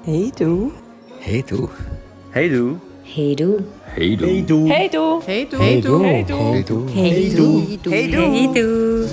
Hey 0.00 0.32
du. 0.36 0.72
Hey 1.20 1.42
du. 1.42 1.68
Hey 2.32 2.48
du. 2.48 2.78
Hey 3.04 3.36
du. 3.36 3.58
Hey 3.94 4.16
du. 4.16 4.28
Hey 4.34 4.44
du. 4.46 4.66
Hey 4.68 4.88
du. 4.88 5.20
Hey 5.22 5.46
du. 5.46 5.58
Hey 5.60 5.80
du. 5.82 6.02
Hey 6.02 6.24
du. 6.24 6.38
Hey 6.42 6.64
du. 6.64 6.88
Hey 6.90 7.78
du. 7.78 7.90
Hey 7.90 8.10
du. 8.10 8.20
Hey 8.20 8.48
du. 8.52 9.08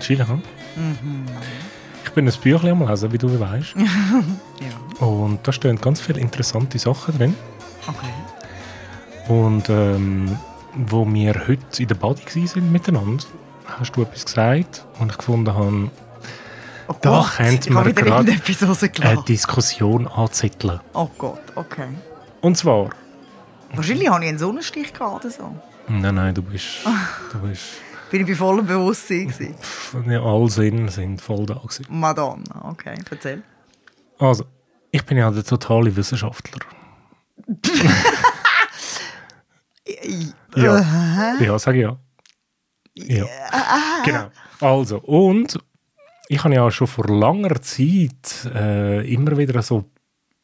Chile, 0.00 0.26
hm? 0.28 0.42
Ich 2.04 2.10
bin 2.12 2.28
ein 2.28 2.34
Büchlein 2.42 2.72
am 2.82 2.88
Lesen, 2.88 3.12
wie 3.12 3.18
du 3.18 3.40
weißt. 3.40 3.74
Ja, 4.60 5.06
Und 5.06 5.40
da 5.46 5.52
stehen 5.52 5.80
ganz 5.80 6.00
viele 6.00 6.20
interessante 6.20 6.78
Sachen 6.78 7.16
drin. 7.18 7.34
okay. 7.88 9.32
Und 9.32 9.68
ähm, 9.70 10.36
wo 10.74 11.06
wir 11.06 11.34
heute 11.48 11.82
in 11.82 11.88
der 11.88 11.94
Body 11.94 12.22
waren 12.54 12.72
miteinander, 12.72 13.24
hast 13.78 13.92
du 13.92 14.02
etwas 14.02 14.24
gesagt 14.24 14.84
und 14.98 15.10
ich 15.12 15.18
gefunden 15.18 15.54
habe, 15.54 15.90
Oh 16.86 16.94
Da 17.00 17.10
Gott, 17.10 17.30
könnte 17.36 17.68
ich 17.68 17.74
man 17.74 17.84
habe 17.84 17.94
gerade 17.94 18.32
eine. 18.32 19.22
Diskussion 19.22 20.06
anzetteln. 20.06 20.80
Oh 20.92 21.08
Gott, 21.16 21.40
okay. 21.54 21.88
Und 22.42 22.56
zwar, 22.58 22.90
Wahrscheinlich 23.74 24.08
hatte 24.10 24.24
ich 24.24 24.28
einen 24.28 24.38
Sonnenstich 24.38 24.92
gehabt 24.92 25.24
oder 25.24 25.30
so. 25.32 25.56
nein, 25.88 26.14
nein, 26.14 26.34
du 26.34 26.42
bist, 26.42 26.84
du 27.32 27.38
bist, 27.38 27.62
Bin 28.10 28.20
ich 28.20 28.26
bei 28.26 28.34
vollem 28.34 28.66
Bewusstsein 28.66 29.28
gewesen. 29.28 29.54
ja, 30.10 30.22
alle 30.22 30.48
Sinn 30.50 30.88
sind 30.88 31.22
voll 31.22 31.46
da 31.46 31.54
gewesen. 31.54 31.86
Madonna, 31.88 32.64
okay, 32.70 32.98
erzähl. 33.10 33.42
Also, 34.18 34.44
ich 34.90 35.04
bin 35.06 35.16
ja 35.16 35.30
der 35.30 35.42
totale 35.44 35.94
Wissenschaftler. 35.96 36.58
Ja, 40.56 40.82
ja 41.40 41.58
sag 41.58 41.74
ja. 41.76 41.96
Ja, 42.94 43.26
genau. 44.04 44.26
Also, 44.60 44.98
und 44.98 45.58
ich 46.28 46.42
habe 46.42 46.54
ja 46.54 46.70
schon 46.70 46.86
vor 46.86 47.06
langer 47.06 47.60
Zeit 47.60 48.48
äh, 48.54 49.12
immer 49.12 49.36
wieder 49.36 49.60
so 49.62 49.84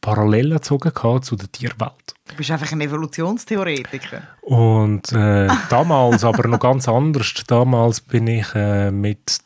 Parallelen 0.01 0.53
gezogen 0.53 0.93
zu 1.23 1.37
der 1.37 1.53
Tierwelt. 1.53 2.15
Du 2.27 2.35
bist 2.35 2.51
einfach 2.51 2.73
ein 2.73 2.81
Evolutionstheoretiker. 2.81 4.23
Und 4.41 5.13
äh, 5.13 5.49
damals 5.69 6.25
aber 6.25 6.49
noch 6.49 6.61
ganz 6.61 6.89
anders. 6.89 7.35
Damals 7.47 8.01
bin 8.01 8.27
ich 8.27 8.55
äh, 8.55 8.91
mit 8.91 9.39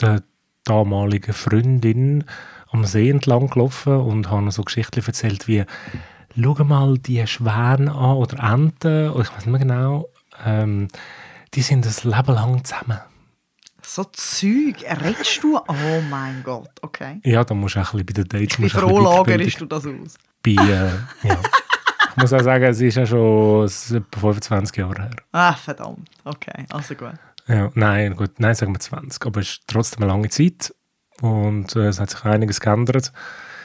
der 0.00 0.22
damaligen 0.64 1.32
Freundin 1.32 2.24
am 2.70 2.84
See 2.84 3.10
entlang 3.10 3.48
gelaufen 3.48 3.96
und 3.96 4.30
habe 4.30 4.50
so 4.52 4.62
Geschichten 4.62 5.02
erzählt 5.04 5.48
wie 5.48 5.64
«Schau 6.40 6.64
mal 6.64 6.96
die 6.98 7.26
Schwäne 7.26 7.92
an 7.92 8.16
oder 8.16 8.52
Enten, 8.52 9.10
oder 9.10 9.22
ich 9.22 9.32
weiß 9.32 9.46
nicht 9.46 9.48
mehr 9.48 9.58
genau, 9.58 10.08
ähm, 10.46 10.88
die 11.54 11.62
sind 11.62 11.86
ein 11.86 12.10
Leben 12.10 12.34
lang 12.34 12.64
zusammen.» 12.64 13.00
So 13.82 14.04
Zeug, 14.04 14.84
redest 15.02 15.42
du? 15.42 15.56
Oh 15.56 16.00
mein 16.08 16.42
Gott, 16.44 16.70
okay. 16.82 17.20
Ja, 17.24 17.42
da 17.42 17.54
musst 17.54 17.74
du 17.74 17.80
auch 17.80 17.92
ein 17.92 18.04
bisschen 18.04 18.24
bei 18.28 18.38
den 18.38 18.46
Dates... 18.46 18.58
Wie 18.60 18.68
froh 18.68 19.00
lagerst 19.00 19.60
du 19.60 19.66
das 19.66 19.84
aus? 19.86 20.14
Bei, 20.44 20.52
äh, 20.52 20.90
ja. 21.26 21.38
Ich 22.10 22.16
muss 22.16 22.32
auch 22.32 22.42
sagen, 22.42 22.64
es 22.64 22.80
ist 22.80 22.96
ja 22.96 23.06
schon 23.06 23.64
etwa 23.66 24.20
25 24.20 24.76
Jahre 24.76 25.02
her. 25.02 25.16
Ah, 25.32 25.54
verdammt. 25.54 26.08
Okay, 26.24 26.66
also 26.70 26.94
gut. 26.94 27.14
Ja, 27.48 27.70
nein, 27.74 28.14
gut, 28.14 28.38
nein, 28.38 28.54
sagen 28.54 28.72
wir 28.72 28.80
20. 28.80 29.26
Aber 29.26 29.40
es 29.40 29.48
ist 29.48 29.62
trotzdem 29.66 30.02
eine 30.04 30.12
lange 30.12 30.28
Zeit 30.28 30.72
und 31.20 31.74
äh, 31.74 31.88
es 31.88 31.98
hat 31.98 32.10
sich 32.10 32.24
einiges 32.24 32.60
geändert. 32.60 33.12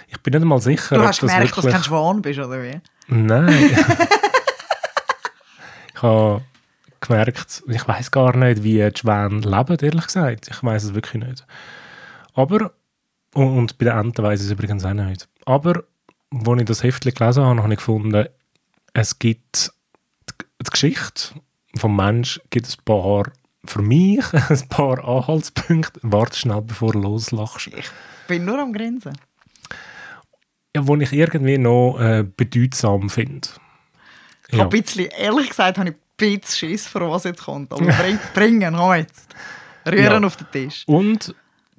Ich 0.07 0.19
bin 0.21 0.31
nicht 0.31 0.41
einmal 0.41 0.61
sicher, 0.61 0.95
Du 0.95 1.01
ob 1.01 1.07
hast 1.07 1.21
das 1.21 1.29
gemerkt, 1.29 1.51
dass 1.51 1.55
du 1.57 1.63
wirklich... 1.63 1.73
kein 1.73 1.83
Schwan 1.83 2.21
bist, 2.21 2.39
oder 2.39 2.63
wie? 2.63 2.81
Nein. 3.07 3.47
ich 5.93 6.01
habe 6.01 6.41
gemerkt, 7.07 7.63
ich 7.67 7.87
weiß 7.87 8.11
gar 8.11 8.35
nicht, 8.35 8.63
wie 8.63 8.77
die 8.89 8.97
Schwäne 8.97 9.39
leben, 9.39 9.77
ehrlich 9.81 10.05
gesagt. 10.05 10.47
Ich 10.49 10.63
weiß 10.63 10.83
es 10.83 10.93
wirklich 10.93 11.23
nicht. 11.23 11.45
Aber, 12.33 12.71
und, 13.33 13.57
und 13.57 13.77
bei 13.77 13.85
den 13.85 13.97
Enten 13.97 14.23
weiß 14.23 14.41
ich 14.41 14.47
es 14.47 14.51
übrigens 14.51 14.85
auch 14.85 14.93
nicht. 14.93 15.27
Aber, 15.45 15.83
als 16.31 16.59
ich 16.59 16.65
das 16.65 16.83
Heftchen 16.83 17.13
gelesen 17.13 17.43
habe, 17.43 17.63
habe 17.63 17.73
ich 17.73 17.79
gefunden, 17.79 18.27
es 18.93 19.19
gibt 19.19 19.71
die, 20.29 20.71
Geschichte 20.71 21.35
vom 21.77 21.95
Mensch 21.95 22.39
gibt 22.49 22.67
ein 22.67 22.85
paar, 22.85 23.31
für 23.65 23.81
mich, 23.81 24.23
ein 24.49 24.67
paar 24.69 25.03
Anhaltspunkte. 25.03 25.99
Warte 26.03 26.37
schnell, 26.37 26.61
bevor 26.61 26.93
du 26.93 26.99
loslachst. 26.99 27.67
Ich 27.67 27.89
bin 28.27 28.45
nur 28.45 28.59
am 28.59 28.73
Grinsen. 28.73 29.17
Ja, 30.75 30.81
die 30.81 31.03
ich 31.03 31.13
irgendwie 31.13 31.57
noch 31.57 31.99
äh, 31.99 32.23
bedeutsam 32.23 33.09
finde. 33.09 33.47
Ich 34.49 34.59
habe 34.59 34.75
ein 34.75 34.81
bisschen, 34.81 35.07
ehrlich 35.17 35.49
gesagt, 35.49 35.77
habe 35.77 35.89
ich 35.89 35.95
bisschen 36.17 36.69
Schiss 36.69 36.87
vor 36.87 37.09
was 37.09 37.23
jetzt 37.25 37.43
kommt. 37.43 37.71
Aber 37.71 37.85
bring, 37.85 38.19
bringen, 38.33 38.75
komm 38.75 38.93
jetzt. 38.95 39.27
Rühren 39.87 40.21
Ja. 40.23 40.27
auf 40.27 40.37
den 40.37 40.47
Tisch. 40.51 40.83
Und 40.87 41.35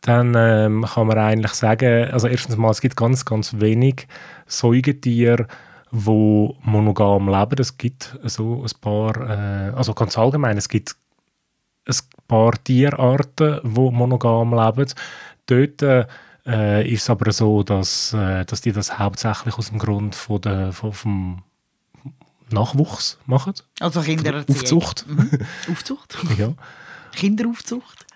dann 0.00 0.34
ähm, 0.36 0.84
kann 0.84 1.06
man 1.06 1.18
eigentlich 1.18 1.52
sagen, 1.52 2.10
also 2.10 2.28
erstens 2.28 2.56
mal, 2.56 2.70
es 2.70 2.80
gibt 2.80 2.96
ganz, 2.96 3.24
ganz 3.24 3.54
wenig 3.58 4.06
Säugetiere, 4.46 5.46
wo 5.90 6.56
monogam 6.62 7.28
leben. 7.28 7.56
Es 7.58 7.76
gibt 7.76 8.18
so 8.24 8.64
ein 8.64 8.80
paar, 8.80 9.16
äh, 9.16 9.72
also 9.74 9.94
ganz 9.94 10.16
allgemein, 10.16 10.56
es 10.56 10.68
gibt 10.68 10.96
ein 11.86 11.96
paar 12.26 12.52
Tierarten, 12.62 13.60
die 13.64 13.68
monogam 13.68 14.54
leben. 14.54 14.92
Dort 15.46 15.82
äh, 15.82 16.88
ist 16.88 17.02
es 17.02 17.10
aber 17.10 17.32
so, 17.32 17.62
dass, 17.62 18.12
äh, 18.12 18.44
dass 18.44 18.60
die 18.60 18.72
das 18.72 18.98
hauptsächlich 18.98 19.56
aus 19.56 19.70
dem 19.70 19.78
Grund 19.78 20.14
von 20.14 20.40
der, 20.40 20.72
von, 20.72 20.92
vom 20.92 21.42
Nachwuchs 22.50 23.18
machen. 23.26 23.54
Also 23.80 24.00
Kindererziehung. 24.00 24.58
Aufzucht. 24.58 25.06
Aufzucht? 25.70 26.16
ja. 26.38 26.54
Kinderaufzucht? 27.14 28.06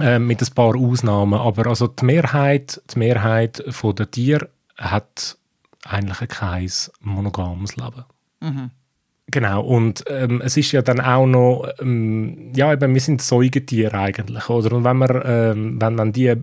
Äh, 0.00 0.18
mit 0.18 0.40
ein 0.40 0.54
paar 0.54 0.74
Ausnahmen. 0.76 1.38
Aber 1.38 1.66
also 1.66 1.86
die 1.86 2.04
Mehrheit, 2.04 2.80
die 2.94 2.98
Mehrheit 2.98 3.62
der 3.66 4.10
Tiere 4.10 4.48
hat 4.76 5.36
eigentlich 5.84 6.28
kein 6.28 6.70
monogames 7.00 7.76
Leben. 7.76 8.04
Genau, 9.28 9.62
und 9.62 10.04
ähm, 10.08 10.42
es 10.44 10.56
ist 10.56 10.72
ja 10.72 10.82
dann 10.82 11.00
auch 11.00 11.26
noch, 11.26 11.68
ähm, 11.80 12.52
ja, 12.54 12.72
eben, 12.72 12.92
wir 12.92 13.00
sind 13.00 13.22
Säugetiere 13.22 13.98
eigentlich, 13.98 14.48
oder? 14.48 14.72
Und 14.72 14.84
wenn 14.84 14.96
man, 14.96 15.22
ähm, 15.24 15.80
wenn 15.80 15.96
dann 15.96 16.12
die, 16.12 16.34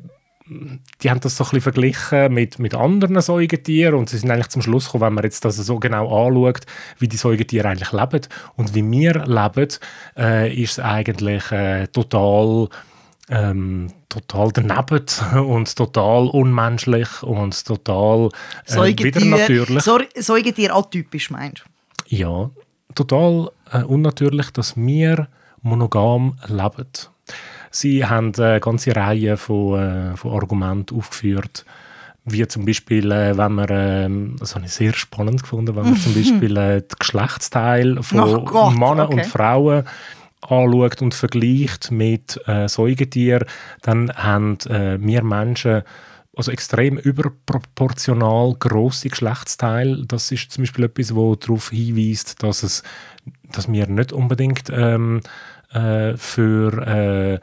die 1.01 1.09
haben 1.09 1.19
das 1.19 1.37
so 1.37 1.43
ein 1.43 1.49
bisschen 1.49 1.61
verglichen 1.61 2.33
mit, 2.33 2.57
mit 2.57 2.73
anderen 2.73 3.21
Säugetieren 3.21 3.95
und 3.95 4.09
sie 4.09 4.17
sind 4.17 4.31
eigentlich 4.31 4.47
zum 4.47 4.61
Schluss 4.61 4.85
gekommen, 4.85 5.03
wenn 5.03 5.13
man 5.13 5.23
jetzt 5.23 5.45
das 5.45 5.57
so 5.57 5.77
genau 5.77 6.25
anschaut, 6.25 6.65
wie 6.97 7.07
die 7.07 7.17
Säugetiere 7.17 7.67
eigentlich 7.67 7.91
leben 7.91 8.21
und 8.55 8.73
wie 8.73 8.89
wir 8.89 9.25
leben, 9.25 9.69
äh, 10.17 10.51
ist 10.51 10.71
es 10.71 10.79
eigentlich 10.79 11.51
äh, 11.51 11.87
total 11.87 12.69
ähm, 13.29 13.91
total 14.09 14.51
daneben 14.51 15.05
und 15.47 15.75
total 15.75 16.27
unmenschlich 16.27 17.23
und 17.23 17.65
total 17.65 18.29
äh, 18.67 19.03
wieder 19.03 19.25
natürlich. 19.25 19.83
Säugetier 19.83 20.75
atypisch, 20.75 21.29
meinst 21.29 21.63
du? 21.63 22.15
Ja, 22.15 22.49
total 22.95 23.51
äh, 23.71 23.83
unnatürlich, 23.83 24.51
dass 24.51 24.75
wir 24.75 25.27
monogam 25.61 26.37
leben. 26.47 26.87
Sie 27.71 28.03
haben 28.03 28.33
eine 28.35 28.59
ganze 28.59 28.95
Reihe 28.95 29.37
von, 29.37 29.79
äh, 29.79 30.17
von 30.17 30.33
Argumenten 30.33 30.97
aufgeführt, 30.97 31.65
wie 32.25 32.47
zum 32.47 32.65
Beispiel, 32.65 33.11
äh, 33.11 33.37
wenn 33.37 33.51
man, 33.53 33.69
äh, 33.69 34.37
das 34.39 34.55
habe 34.55 34.65
ich 34.65 34.71
sehr 34.71 34.93
spannend 34.93 35.43
gefunden, 35.43 35.75
wenn 35.75 35.83
man 35.83 35.97
zum 35.97 36.13
Beispiel 36.15 36.57
äh, 36.57 36.81
die 36.81 36.95
Geschlechtsteile 36.97 38.01
von 38.01 38.45
Gott, 38.45 38.73
Männern 38.73 39.01
okay. 39.01 39.13
und 39.13 39.25
Frauen 39.27 39.83
anschaut 40.41 41.01
und 41.01 41.13
vergleicht 41.13 41.91
mit 41.91 42.39
äh, 42.47 42.67
Säugetieren, 42.67 43.45
dann 43.81 44.11
haben 44.15 44.57
äh, 44.67 44.97
wir 44.99 45.23
Menschen 45.23 45.83
also 46.35 46.51
extrem 46.51 46.97
überproportional 46.97 48.55
große 48.57 49.09
Geschlechtsteile. 49.09 50.05
Das 50.05 50.31
ist 50.31 50.51
zum 50.51 50.63
Beispiel 50.63 50.85
etwas, 50.85 51.13
wo 51.13 51.35
darauf 51.35 51.69
hinweist, 51.69 52.41
dass 52.43 52.63
es, 52.63 52.83
dass 53.51 53.69
wir 53.69 53.87
nicht 53.87 54.13
unbedingt 54.13 54.69
ähm, 54.71 55.21
äh, 55.73 56.15
für 56.15 56.87
äh, 56.87 57.39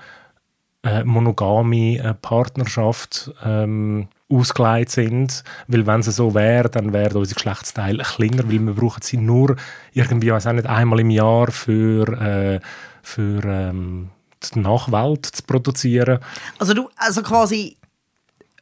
äh, 0.88 1.04
monogame 1.04 1.99
äh, 1.99 2.14
Partnerschaft 2.14 3.32
ähm, 3.44 4.08
ausgelegt 4.28 4.90
sind, 4.90 5.44
weil 5.69 5.87
wenn 5.87 6.02
sie 6.02 6.11
so 6.11 6.34
wäre, 6.34 6.69
dann 6.69 6.93
wären 6.93 7.17
unsere 7.17 7.37
Geschlechtsteile 7.37 8.02
kleiner, 8.02 8.44
weil 8.49 8.58
wir 8.58 8.75
brauchen 8.75 9.02
sie 9.02 9.17
nur 9.19 9.55
irgendwie, 9.93 10.32
weiß 10.32 10.49
auch 10.49 10.52
nicht, 10.52 10.67
einmal 10.67 11.00
im 11.00 11.11
Jahr 11.11 11.50
für, 11.52 12.08
äh, 12.20 12.61
für 13.02 13.44
ähm, 13.44 14.11
die 14.55 14.58
Nachwelt 14.58 15.26
zu 15.26 15.43
produzieren. 15.44 16.19
Also 16.58 16.75
du, 16.75 16.90
also 16.96 17.23
quasi 17.23 17.76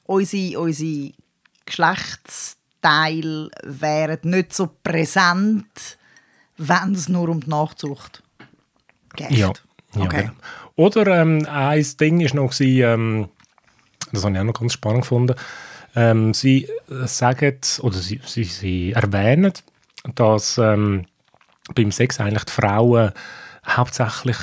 unsere, 0.04 0.58
unsere 0.60 1.12
Geschlechtsteile 1.64 3.50
wären 3.62 4.18
nicht 4.24 4.52
so 4.52 4.68
präsent, 4.82 5.98
wenn 6.58 6.92
es 6.92 7.08
nur 7.08 7.30
um 7.30 7.40
die 7.40 7.48
Nachzucht 7.48 8.22
geht. 9.16 9.30
Ja. 9.30 9.52
ja 9.94 10.04
Okay. 10.04 10.22
genau. 10.22 10.32
Oder 10.76 11.22
ähm, 11.22 11.46
ein 11.48 11.86
Ding 12.00 12.20
war 12.20 12.34
noch, 12.34 12.52
ähm, 12.60 13.28
das 14.14 14.24
habe 14.24 14.34
ich 14.34 14.40
auch 14.40 14.44
noch 14.44 14.58
ganz 14.58 14.72
spannend 14.72 15.02
gefunden, 15.02 15.34
ähm, 15.96 16.34
sie 16.34 16.68
sagen, 16.88 17.58
oder 17.80 17.96
sie, 17.96 18.20
sie, 18.24 18.44
sie 18.44 18.92
erwähnen, 18.92 19.52
dass 20.14 20.58
ähm, 20.58 21.06
beim 21.74 21.92
Sex 21.92 22.20
eigentlich 22.20 22.44
die 22.44 22.52
Frauen 22.52 23.12
hauptsächlich 23.66 24.36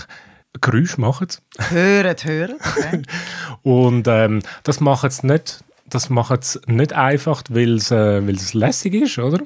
Geräusche 0.60 1.00
machen. 1.00 1.28
Hören, 1.70 2.16
hören. 2.24 2.56
Okay. 2.60 3.02
Und 3.64 4.08
ähm, 4.08 4.42
das 4.64 4.80
machen 4.80 5.10
sie 5.10 5.28
nicht, 5.28 5.64
das 5.86 6.10
machen 6.10 6.38
sie 6.42 6.60
nicht 6.68 6.94
einfach, 6.94 7.44
weil 7.50 7.76
es, 7.76 7.92
äh, 7.92 8.26
weil 8.26 8.36
es 8.36 8.54
lässig 8.54 8.94
ist, 8.96 9.18
oder? 9.18 9.40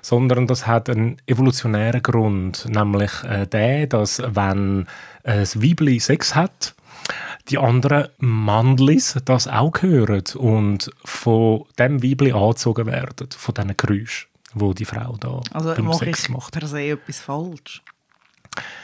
Sondern 0.00 0.46
das 0.46 0.66
hat 0.66 0.90
einen 0.90 1.18
evolutionären 1.26 2.02
Grund, 2.02 2.66
nämlich 2.68 3.12
äh, 3.24 3.46
der, 3.46 3.86
dass 3.86 4.20
wenn 4.26 4.86
äh, 5.22 5.40
das 5.40 5.62
Weibli 5.62 6.00
Sex 6.00 6.34
hat, 6.34 6.74
die 7.48 7.58
anderen 7.58 8.08
Mandlis 8.18 9.18
das 9.24 9.48
auch 9.48 9.72
hören 9.80 10.24
und 10.36 10.90
von 11.04 11.64
dem 11.78 12.02
Weibli 12.02 12.32
angezogen 12.32 12.86
werden, 12.86 13.28
von 13.36 13.54
diesen 13.54 13.76
Geräuschen, 13.76 14.28
wo 14.54 14.72
die 14.72 14.84
Frau 14.84 15.16
da 15.18 15.40
Also 15.52 15.74
beim 15.74 15.86
mache 15.86 16.04
Sex 16.04 16.24
ich 16.24 16.28
macht. 16.30 16.52
per 16.52 16.66
se 16.66 16.80
etwas 16.80 17.20
falsch. 17.20 17.82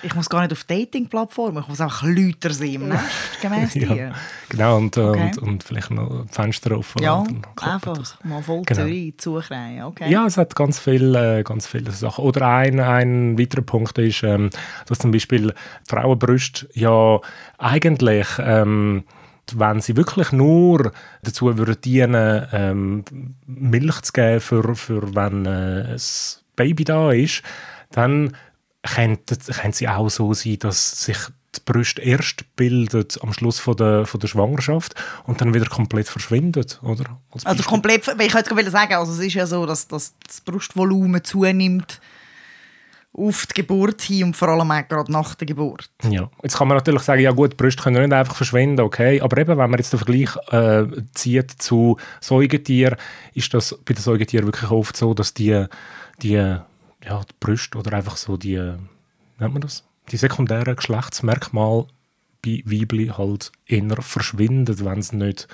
Ich 0.02 0.14
muss 0.14 0.28
gar 0.30 0.42
nicht 0.42 0.52
auf 0.52 0.64
Dating-Plattformen, 0.64 1.62
ich 1.62 1.68
muss 1.68 1.80
einfach 1.80 2.02
lauter 2.04 2.50
sein 2.52 2.74
im 2.74 2.88
Nest, 2.88 3.04
gemäss 3.42 3.72
dir. 3.74 3.96
Ja, 3.96 4.12
genau, 4.48 4.76
und, 4.78 4.96
äh, 4.96 5.00
Okay. 5.00 5.22
und, 5.22 5.38
und 5.38 5.64
vielleicht 5.64 5.90
noch 5.90 6.24
Fenster 6.30 6.78
offen. 6.78 7.02
Ja, 7.02 7.22
klappt 7.56 7.86
das. 7.86 7.96
einfach 7.98 8.24
mal 8.24 8.42
voll 8.42 8.62
Genau. 8.64 8.80
Zürich 8.82 9.18
zukriegen, 9.18 9.82
okay. 9.82 10.10
Ja, 10.10 10.26
es 10.26 10.36
hat 10.38 10.54
ganz 10.56 10.78
viele, 10.78 11.40
äh, 11.40 11.42
ganz 11.42 11.66
viele 11.66 11.90
Sachen. 11.90 12.24
Oder 12.24 12.46
ein, 12.48 12.80
ein 12.80 13.38
weiterer 13.38 13.62
Punkt 13.62 13.98
ist, 13.98 14.22
ähm, 14.22 14.50
dass 14.86 14.98
zum 14.98 15.10
Beispiel 15.10 15.52
Frauenbrüste 15.86 16.68
ja 16.74 17.20
eigentlich, 17.58 18.26
ähm, 18.38 19.04
wenn 19.54 19.80
sie 19.80 19.96
wirklich 19.96 20.30
nur 20.32 20.92
dazu 21.22 21.56
würden 21.58 21.80
dienen, 21.82 22.46
ähm, 22.52 23.04
Milch 23.46 24.00
zu 24.02 24.12
geben, 24.12 24.40
für, 24.40 24.74
für 24.76 25.14
wenn 25.14 25.46
äh, 25.46 25.94
ein 25.94 26.00
Baby 26.56 26.84
da 26.84 27.12
ist, 27.12 27.42
dann 27.90 28.36
könnte, 28.82 29.36
könnte 29.36 29.76
sie 29.76 29.88
auch 29.88 30.08
so 30.08 30.34
sein, 30.34 30.58
dass 30.60 31.04
sich 31.04 31.18
die 31.54 31.60
Brüste 31.64 32.02
erst 32.02 32.56
bildet 32.56 33.18
am 33.22 33.32
Schluss 33.32 33.58
von 33.58 33.76
der, 33.76 34.06
von 34.06 34.20
der 34.20 34.28
Schwangerschaft 34.28 34.94
und 35.24 35.40
dann 35.40 35.54
wieder 35.54 35.66
komplett 35.66 36.08
verschwindet, 36.08 36.78
oder? 36.82 37.20
Als 37.30 37.46
Also 37.46 37.62
komplett, 37.62 38.06
ich 38.06 38.32
gerade 38.32 38.70
sagen, 38.70 38.94
also 38.94 39.12
es 39.12 39.18
ist 39.18 39.34
ja 39.34 39.46
so, 39.46 39.64
dass, 39.66 39.88
dass 39.88 40.14
das 40.26 40.40
Brustvolumen 40.42 41.24
zunimmt 41.24 42.00
auf 43.14 43.46
die 43.46 43.62
Geburt 43.62 44.02
hin 44.02 44.24
und 44.24 44.36
vor 44.36 44.48
allem 44.48 44.70
auch 44.70 44.88
gerade 44.88 45.10
nach 45.10 45.34
der 45.34 45.46
Geburt. 45.46 45.90
Ja, 46.08 46.30
jetzt 46.42 46.56
kann 46.56 46.68
man 46.68 46.76
natürlich 46.76 47.02
sagen, 47.02 47.22
ja 47.22 47.32
gut, 47.32 47.52
die 47.52 47.56
Brüste 47.56 47.82
können 47.82 48.02
nicht 48.02 48.12
einfach 48.12 48.36
verschwinden, 48.36 48.80
okay, 48.80 49.20
aber 49.20 49.38
eben, 49.38 49.56
wenn 49.56 49.70
man 49.70 49.78
jetzt 49.78 49.92
den 49.92 49.98
Vergleich 49.98 50.36
äh, 50.52 50.84
zieht 51.14 51.50
zu 51.50 51.96
Säugetieren, 52.20 52.96
ist 53.34 53.52
das 53.54 53.76
bei 53.84 53.94
den 53.94 54.02
Säugetieren 54.02 54.46
wirklich 54.46 54.70
oft 54.70 54.96
so, 54.96 55.14
dass 55.14 55.34
die, 55.34 55.66
die, 56.22 56.56
ja, 57.08 57.20
die 57.24 57.34
Brüste 57.40 57.78
oder 57.78 57.92
einfach 57.96 58.16
so 58.16 58.36
die, 58.36 58.54
äh, 58.54 58.76
nennt 59.38 59.52
man 59.54 59.60
das, 59.62 59.84
die 60.10 60.16
sekundären 60.16 60.76
Geschlechtsmerkmale 60.76 61.86
bei 62.44 62.62
Weibli 62.66 63.08
halt 63.08 63.50
eher 63.66 64.00
verschwinden, 64.02 64.78
wenn 64.84 64.98
es 64.98 65.12
nicht 65.12 65.48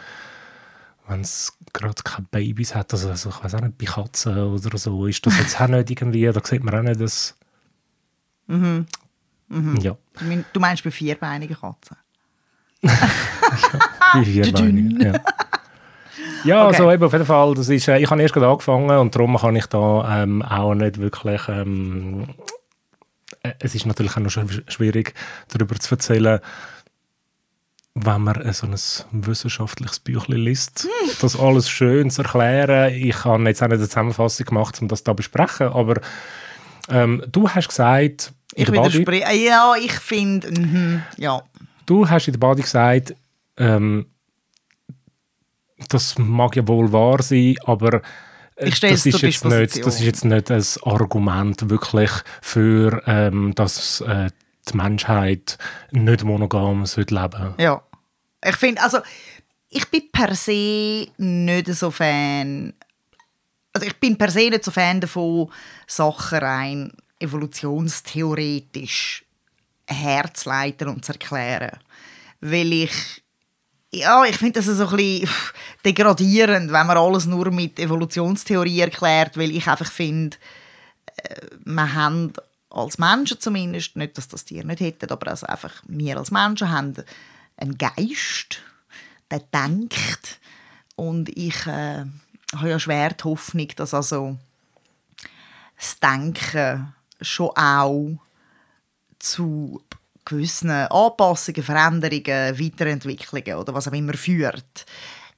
wenn 1.06 1.20
es 1.20 1.52
gerade 1.74 2.02
keine 2.02 2.26
Babys 2.30 2.74
hat, 2.74 2.90
also, 2.94 3.10
also 3.10 3.28
ich 3.28 3.44
weiß 3.44 3.54
auch 3.56 3.60
nicht, 3.60 3.76
bei 3.76 3.84
Katzen 3.84 4.38
oder 4.38 4.78
so, 4.78 5.06
ist 5.06 5.26
das 5.26 5.36
jetzt 5.38 5.60
auch 5.60 5.68
nicht 5.68 5.90
irgendwie, 5.90 6.24
da 6.24 6.40
sieht 6.42 6.64
man 6.64 6.74
auch 6.74 6.82
nicht, 6.82 6.98
dass 7.00 7.36
ja, 9.82 9.96
Du 10.18 10.24
mein- 10.24 10.44
Du 10.52 10.60
meinst 10.60 10.82
bei 10.82 10.90
vierbeinigen 10.90 11.56
Katzen? 11.56 11.96
Wie 12.80 14.24
vierbeinig, 14.24 15.02
ja. 15.02 15.12
Ja, 16.44 16.66
Okay. 16.66 16.76
also 16.76 16.92
eben 16.92 17.02
auf 17.04 17.12
jeden 17.12 17.24
Fall, 17.26 17.54
das 17.54 17.68
ist, 17.68 17.88
äh, 17.88 17.98
ich 17.98 18.10
habe 18.10 18.20
erst 18.22 18.34
gerade 18.34 18.48
angefangen 18.48 18.90
und 18.98 19.14
darum 19.14 19.36
kann 19.36 19.56
ich 19.56 19.66
da 19.66 20.22
ähm, 20.22 20.42
auch 20.42 20.74
nicht 20.74 20.98
wirklich, 20.98 21.40
ähm, 21.48 22.28
äh, 23.42 23.52
es 23.60 23.74
ist 23.74 23.86
natürlich 23.86 24.12
auch 24.16 24.20
noch 24.20 24.30
schw- 24.30 24.70
schwierig, 24.70 25.14
darüber 25.48 25.74
zu 25.76 25.94
erzählen, 25.94 26.40
wenn 27.96 28.22
man 28.22 28.52
so 28.52 28.66
ein 28.66 28.74
wissenschaftliches 29.26 30.00
Büchlein 30.00 30.40
liest, 30.40 30.88
das 31.20 31.38
alles 31.38 31.68
schön 31.68 32.10
zu 32.10 32.22
erklären. 32.22 32.92
Ich 32.92 33.24
habe 33.24 33.44
jetzt 33.48 33.62
auch 33.62 33.68
nicht 33.68 33.80
eine 33.80 33.88
Zusammenfassung 33.88 34.46
gemacht, 34.46 34.80
um 34.82 34.88
das 34.88 35.04
da 35.04 35.12
zu 35.12 35.16
besprechen, 35.16 35.68
aber 35.68 36.00
ähm, 36.90 37.22
du 37.30 37.48
hast 37.48 37.68
gesagt, 37.68 38.32
Ich 38.54 38.70
widerspreche. 38.70 39.32
Ja, 39.36 39.74
ich 39.80 39.92
finde, 39.92 40.50
mhm, 40.60 41.02
ja. 41.18 41.40
Du 41.86 42.08
hast 42.10 42.26
in 42.26 42.32
der 42.32 42.40
Body 42.40 42.62
gesagt, 42.62 43.14
ähm, 43.58 44.06
das 45.88 46.18
mag 46.18 46.56
ja 46.56 46.66
wohl 46.66 46.92
wahr 46.92 47.22
sein, 47.22 47.56
aber 47.64 48.02
äh, 48.56 48.70
das, 48.70 49.06
ist 49.06 49.22
jetzt 49.22 49.44
nicht, 49.44 49.84
das 49.84 49.96
ist 49.96 50.00
jetzt 50.00 50.24
nicht 50.24 50.50
ein 50.50 50.64
Argument 50.82 51.68
wirklich 51.68 52.10
für, 52.40 53.02
ähm, 53.06 53.54
dass 53.54 54.00
äh, 54.02 54.30
die 54.68 54.76
Menschheit 54.76 55.58
nicht 55.90 56.24
monogam 56.24 56.86
sollte 56.86 57.14
leben 57.14 57.54
Ja. 57.58 57.82
Ich 58.44 58.56
finde, 58.56 58.82
also, 58.82 58.98
ich 59.70 59.88
bin 59.90 60.10
per 60.12 60.34
se 60.34 61.08
nicht 61.16 61.68
so 61.68 61.90
Fan. 61.90 62.74
Also, 63.72 63.86
ich 63.86 63.98
bin 63.98 64.16
per 64.16 64.30
se 64.30 64.50
nicht 64.50 64.64
so 64.64 64.70
Fan 64.70 65.00
davon, 65.00 65.50
Sachen 65.86 66.38
rein 66.38 66.92
evolutionstheoretisch 67.18 69.24
herzuleiten 69.86 70.88
und 70.88 71.04
zu 71.04 71.12
erklären. 71.12 71.78
Weil 72.40 72.72
ich. 72.72 73.23
Ja, 73.94 74.24
ich 74.24 74.36
finde 74.36 74.60
das 74.60 74.66
so 74.66 74.88
ein 74.88 74.96
bisschen 74.96 75.28
degradierend, 75.84 76.72
wenn 76.72 76.86
man 76.86 76.96
alles 76.96 77.26
nur 77.26 77.52
mit 77.52 77.78
Evolutionstheorie 77.78 78.80
erklärt, 78.80 79.36
weil 79.36 79.52
ich 79.52 79.68
einfach 79.68 79.90
finde, 79.90 80.36
wir 81.64 81.94
haben 81.94 82.32
als 82.70 82.98
Menschen 82.98 83.38
zumindest, 83.38 83.94
nicht, 83.94 84.18
dass 84.18 84.26
das 84.26 84.44
Tier 84.44 84.64
nicht 84.64 84.80
hätten, 84.80 85.10
aber 85.10 85.30
also 85.30 85.46
einfach 85.46 85.72
wir 85.86 86.18
als 86.18 86.32
Menschen 86.32 86.72
haben 86.72 86.94
einen 87.56 87.78
Geist, 87.78 88.62
der 89.30 89.40
denkt. 89.40 90.40
Und 90.96 91.28
ich 91.28 91.66
äh, 91.66 92.04
habe 92.56 92.68
ja 92.68 92.80
schwer 92.80 93.10
die 93.10 93.24
Hoffnung, 93.24 93.68
dass 93.76 93.94
also 93.94 94.36
das 95.76 96.00
Denken 96.00 96.92
schon 97.20 97.50
auch 97.50 98.18
zu 99.20 99.82
gewissen 100.24 100.70
Anpassungen, 100.70 101.62
Veränderungen, 101.62 102.58
Weiterentwicklungen 102.58 103.56
oder 103.56 103.74
was 103.74 103.88
auch 103.88 103.92
immer 103.92 104.14
führt. 104.14 104.86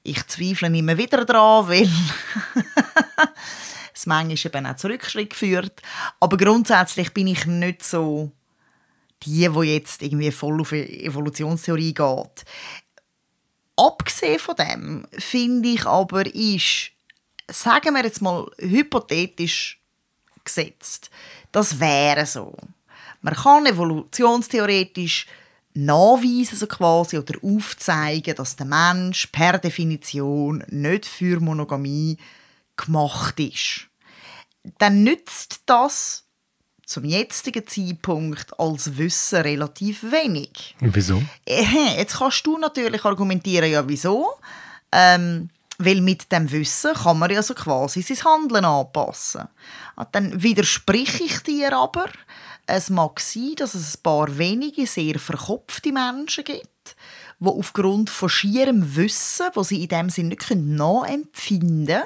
Ich 0.03 0.25
zweifle 0.27 0.75
immer 0.75 0.97
wieder 0.97 1.25
daran, 1.25 1.67
weil 1.67 1.89
es 3.93 4.05
manchmal 4.05 4.53
eben 4.53 4.65
auch 4.65 4.75
zu 4.75 4.87
Rückschritt 4.87 5.33
führt. 5.33 5.81
Aber 6.19 6.37
grundsätzlich 6.37 7.13
bin 7.13 7.27
ich 7.27 7.45
nicht 7.45 7.83
so 7.83 8.31
die, 9.23 9.49
die 9.49 9.73
jetzt 9.73 10.01
irgendwie 10.01 10.31
voll 10.31 10.61
auf 10.61 10.71
Evolutionstheorie 10.71 11.93
geht. 11.93 12.45
Abgesehen 13.75 14.39
von 14.39 14.55
dem 14.55 15.07
finde 15.11 15.69
ich 15.69 15.85
aber 15.85 16.25
ist, 16.33 16.91
sagen 17.51 17.95
wir 17.95 18.03
jetzt 18.03 18.21
mal 18.21 18.49
hypothetisch 18.59 19.81
gesetzt, 20.43 21.09
das 21.51 21.79
wäre 21.79 22.25
so. 22.25 22.55
Man 23.21 23.35
kann 23.35 23.65
evolutionstheoretisch 23.65 25.27
nachweisen 25.73 26.57
so 26.57 26.67
quasi 26.67 27.17
oder 27.17 27.35
aufzeigen, 27.43 28.35
dass 28.35 28.55
der 28.55 28.65
Mensch 28.65 29.27
per 29.27 29.59
Definition 29.59 30.63
nicht 30.69 31.05
für 31.05 31.39
Monogamie 31.39 32.17
gemacht 32.75 33.39
ist. 33.39 33.87
Dann 34.79 35.03
nützt 35.03 35.61
das 35.65 36.23
zum 36.85 37.05
jetzigen 37.05 37.67
Zeitpunkt 37.67 38.59
als 38.59 38.97
Wissen 38.97 39.41
relativ 39.41 40.03
wenig. 40.03 40.75
Wieso? 40.79 41.21
Jetzt 41.45 42.17
kannst 42.17 42.45
du 42.47 42.57
natürlich 42.57 43.03
argumentieren, 43.03 43.69
ja 43.69 43.87
wieso? 43.87 44.35
Ähm, 44.91 45.49
Weil 45.79 46.01
mit 46.01 46.31
dem 46.31 46.49
Wissen 46.49 46.93
kann 46.93 47.19
man 47.19 47.29
ja 47.29 47.43
so 47.43 47.53
quasi 47.53 48.01
sein 48.01 48.23
Handeln 48.23 48.65
anpassen. 48.65 49.47
Und 49.95 50.07
dann 50.13 50.41
widerspreche 50.41 51.23
ich 51.23 51.39
dir 51.43 51.77
aber, 51.77 52.09
es 52.67 52.89
mag 52.89 53.19
sein, 53.19 53.53
dass 53.55 53.73
es 53.73 53.95
ein 53.95 54.03
paar 54.03 54.37
wenige 54.37 54.85
sehr 54.85 55.17
verkopfte 55.19 55.91
Menschen 55.91 56.43
gibt, 56.43 56.95
die 57.39 57.47
aufgrund 57.47 58.09
von 58.09 58.29
schierem 58.29 58.95
Wissen, 58.95 59.47
wo 59.53 59.63
sie 59.63 59.83
in 59.83 59.87
dem 59.87 60.09
Sinne 60.09 60.29
nicht 60.29 60.51
nachempfinden 60.51 61.85
können, 61.87 62.03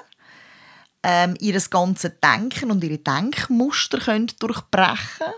ähm, 1.03 1.36
ihr 1.39 1.60
ganzes 1.60 2.12
Denken 2.24 2.70
und 2.70 2.84
ihre 2.84 3.00
Denkmuster 3.00 3.98
können 3.98 4.32
durchbrechen 4.39 5.34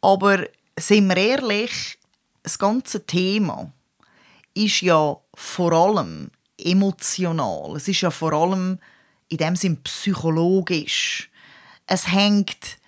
Aber 0.00 0.44
sind 0.76 1.08
wir 1.08 1.16
ehrlich, 1.16 1.98
das 2.42 2.58
ganze 2.58 3.06
Thema 3.06 3.72
ist 4.54 4.80
ja 4.80 5.16
vor 5.34 5.72
allem 5.72 6.32
emotional. 6.58 7.76
Es 7.76 7.86
ist 7.86 8.00
ja 8.00 8.10
vor 8.10 8.32
allem 8.32 8.80
in 9.28 9.36
dem 9.36 9.54
Sinn 9.54 9.80
psychologisch. 9.84 11.30
Es 11.86 12.10
hängt 12.10 12.81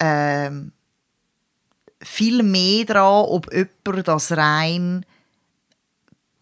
ähm, 0.00 0.72
viel 2.00 2.42
mehr 2.42 2.84
daran, 2.84 3.24
ob 3.26 3.52
jemand 3.52 4.08
das 4.08 4.32
rein 4.32 5.04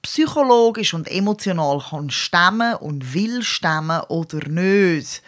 psychologisch 0.03 0.95
und 0.95 1.09
emotional 1.09 1.83
kann 1.91 2.11
stemmen 2.11 2.77
und 2.77 3.13
will 3.13 3.43
stemmen 3.43 4.03
oder 4.09 4.49
nicht. 4.49 5.23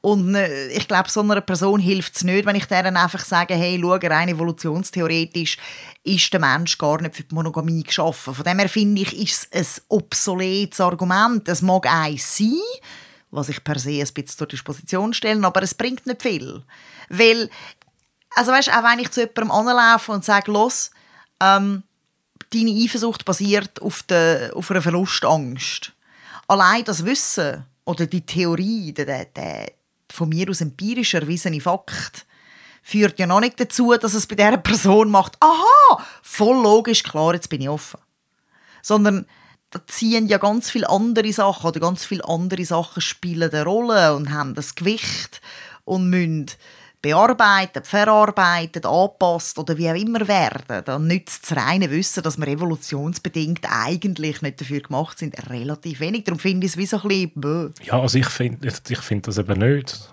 Und 0.00 0.34
äh, 0.34 0.68
ich 0.68 0.86
glaube, 0.86 1.08
so 1.08 1.20
einer 1.20 1.40
Person 1.40 1.80
hilft 1.80 2.16
es 2.16 2.24
nicht, 2.24 2.44
wenn 2.44 2.56
ich 2.56 2.66
denen 2.66 2.96
einfach 2.96 3.24
sage, 3.24 3.54
hey, 3.54 3.78
schau, 3.80 3.94
rein 3.94 4.28
evolutionstheoretisch 4.28 5.56
ist 6.02 6.32
der 6.32 6.40
Mensch 6.40 6.76
gar 6.76 7.00
nicht 7.00 7.14
für 7.14 7.22
die 7.22 7.34
Monogamie 7.34 7.82
geschaffen. 7.82 8.34
Von 8.34 8.44
dem 8.44 8.58
her 8.58 8.68
finde 8.68 9.00
ich, 9.00 9.16
ist 9.16 9.48
es 9.50 9.78
ein 9.78 9.84
obsoletes 9.88 10.80
Argument. 10.80 11.48
Es 11.48 11.62
mag 11.62 11.86
eins 11.86 12.36
sein, 12.36 12.60
was 13.34 13.48
ich 13.48 13.62
per 13.64 13.78
se 13.78 13.90
ein 13.90 13.98
bisschen 14.14 14.38
zur 14.38 14.46
Disposition 14.46 15.12
stelle, 15.12 15.44
aber 15.46 15.62
es 15.62 15.74
bringt 15.74 16.06
nicht 16.06 16.22
viel. 16.22 16.62
Weil, 17.08 17.50
also 18.34 18.52
weißt, 18.52 18.70
auch 18.70 18.84
wenn 18.84 19.00
ich 19.00 19.10
zu 19.10 19.20
jemandem 19.20 19.50
anlaufe 19.50 20.12
und 20.12 20.24
sage, 20.24 20.52
los, 20.52 20.90
ähm, 21.40 21.82
deine 22.52 22.70
Eifersucht 22.70 23.24
basiert 23.24 23.82
auf, 23.82 24.02
der, 24.04 24.52
auf 24.54 24.70
einer 24.70 24.82
Verlustangst. 24.82 25.92
Allein 26.46 26.84
das 26.84 27.04
Wissen 27.04 27.64
oder 27.84 28.06
die 28.06 28.24
Theorie, 28.24 28.92
der, 28.92 29.24
der 29.24 29.72
von 30.10 30.28
mir 30.28 30.48
aus 30.48 30.60
empirisch 30.60 31.14
erwiesene 31.14 31.60
Fakt, 31.60 32.26
führt 32.82 33.18
ja 33.18 33.26
noch 33.26 33.40
nicht 33.40 33.58
dazu, 33.58 33.94
dass 33.94 34.14
es 34.14 34.26
bei 34.26 34.36
dieser 34.36 34.58
Person 34.58 35.10
macht, 35.10 35.36
aha, 35.40 36.04
voll 36.22 36.62
logisch, 36.62 37.02
klar, 37.02 37.34
jetzt 37.34 37.48
bin 37.48 37.62
ich 37.62 37.68
offen. 37.68 38.00
Sondern 38.82 39.26
da 39.74 39.80
ziehen 39.88 40.28
ja 40.28 40.38
ganz 40.38 40.70
viele 40.70 40.88
andere 40.88 41.32
Sachen 41.32 41.66
oder 41.66 41.80
ganz 41.80 42.04
viele 42.04 42.24
andere 42.24 42.64
Sachen 42.64 43.02
spielen 43.02 43.50
eine 43.50 43.64
Rolle 43.64 44.14
und 44.14 44.32
haben 44.32 44.54
das 44.54 44.76
Gewicht 44.76 45.40
und 45.84 46.08
müssen 46.08 46.46
bearbeitet, 47.02 47.86
verarbeitet, 47.86 48.86
angepasst 48.86 49.58
oder 49.58 49.76
wie 49.76 49.90
auch 49.90 49.94
immer 49.94 50.26
werden, 50.26 50.84
dann 50.84 51.06
nützt 51.08 51.50
das 51.50 51.58
reine 51.58 51.90
Wissen, 51.90 52.22
dass 52.22 52.38
wir 52.38 52.46
evolutionsbedingt 52.46 53.66
eigentlich 53.68 54.40
nicht 54.42 54.60
dafür 54.60 54.80
gemacht 54.80 55.18
sind, 55.18 55.34
relativ 55.50 56.00
wenig. 56.00 56.24
Darum 56.24 56.38
finde 56.38 56.66
ich 56.66 56.72
es 56.72 56.78
wie 56.78 56.86
so 56.86 57.02
ein 57.02 57.08
bisschen... 57.08 57.32
Bäh. 57.34 57.84
Ja, 57.84 58.00
also 58.00 58.16
ich 58.16 58.28
finde 58.28 58.72
ich 58.88 58.98
find 58.98 59.26
das 59.26 59.36
eben 59.36 59.58
nicht. 59.58 60.08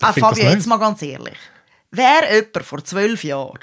ah, 0.00 0.12
Fabio, 0.12 0.44
jetzt 0.44 0.66
mal 0.66 0.78
ganz 0.78 1.02
ehrlich. 1.02 1.36
Wäre 1.90 2.34
jemand 2.34 2.64
vor 2.64 2.84
zwölf 2.84 3.24
Jahren 3.24 3.58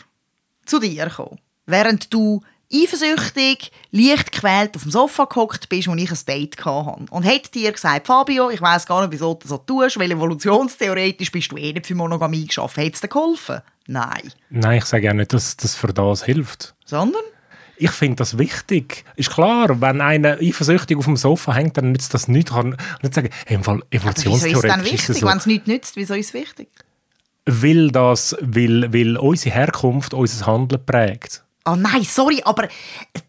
zu 0.66 0.80
dir 0.80 1.06
gekommen, 1.06 1.40
während 1.66 2.14
du 2.14 2.42
eifersüchtig, 2.74 3.72
leicht 3.92 4.32
gequält 4.32 4.76
auf 4.76 4.84
dem 4.84 4.92
Sofa 4.92 5.26
gehockt 5.26 5.70
bist, 5.70 5.88
wo 5.88 5.96
ich 5.96 6.12
ein 6.12 6.18
Date 6.28 6.64
hatte. 6.64 7.06
Und 7.10 7.24
hätte 7.24 7.52
dir 7.52 7.72
gesagt, 7.72 8.08
Fabio, 8.08 8.50
ich 8.50 8.62
weiß 8.62 8.86
gar 8.86 9.02
nicht, 9.02 9.12
wieso 9.12 9.34
du 9.34 9.48
so 9.48 9.58
tust, 9.58 10.00
weil 10.00 10.12
evolutionstheoretisch 10.12 11.32
bist 11.32 11.52
du 11.52 11.58
eh 11.58 11.74
nicht 11.74 11.88
für 11.88 11.96
Monogamie 11.96 12.46
geschaffen. 12.46 12.84
Hätte 12.84 12.96
es 12.96 13.02
dir 13.02 13.08
geholfen? 13.08 13.62
Nein. 13.88 14.32
Nein, 14.50 14.78
ich 14.78 14.86
sage 14.86 15.06
ja 15.06 15.14
nicht, 15.14 15.34
dass 15.34 15.58
das 15.58 15.76
für 15.76 15.88
das 15.88 16.24
hilft. 16.24 16.76
Sondern? 16.86 17.22
Ich 17.78 17.92
finde 17.92 18.18
das 18.18 18.38
wichtig. 18.38 19.06
Ist 19.16 19.32
klar, 19.32 19.82
wenn 19.82 20.02
einer 20.02 20.38
eifersüchtig 20.40 20.98
auf 20.98 21.06
dem 21.06 21.18
Sofa 21.18 21.54
hängt, 21.54 21.78
dann 21.78 21.92
nützt 21.92 22.14
das 22.14 22.28
nichts. 22.28 22.52
Ich 22.52 22.56
kann 22.56 22.78
nicht 23.02 23.14
sagen, 23.16 23.30
hey, 23.48 23.58
im 23.58 23.64
Fall 23.64 23.82
evolutionstheoretisch 23.90 24.44
wieso 24.44 24.58
ist 24.60 24.64
es 24.64 24.70
dann 24.70 24.86
wichtig, 24.86 25.18
so. 25.18 25.28
wenn 25.28 25.38
es 25.38 25.46
nichts 25.48 25.68
nützt? 25.68 25.96
Wieso 25.96 26.14
ist 26.14 26.28
es 26.28 26.34
wichtig? 26.36 26.70
Weil, 27.48 27.90
das, 27.90 28.38
weil, 28.40 28.94
weil 28.94 29.18
unsere 29.18 29.56
Herkunft 29.56 30.14
unser 30.14 30.46
Handeln 30.46 30.86
prägt. 30.86 31.44
Oh 31.66 31.76
nein, 31.76 32.04
sorry, 32.04 32.42
aber 32.44 32.68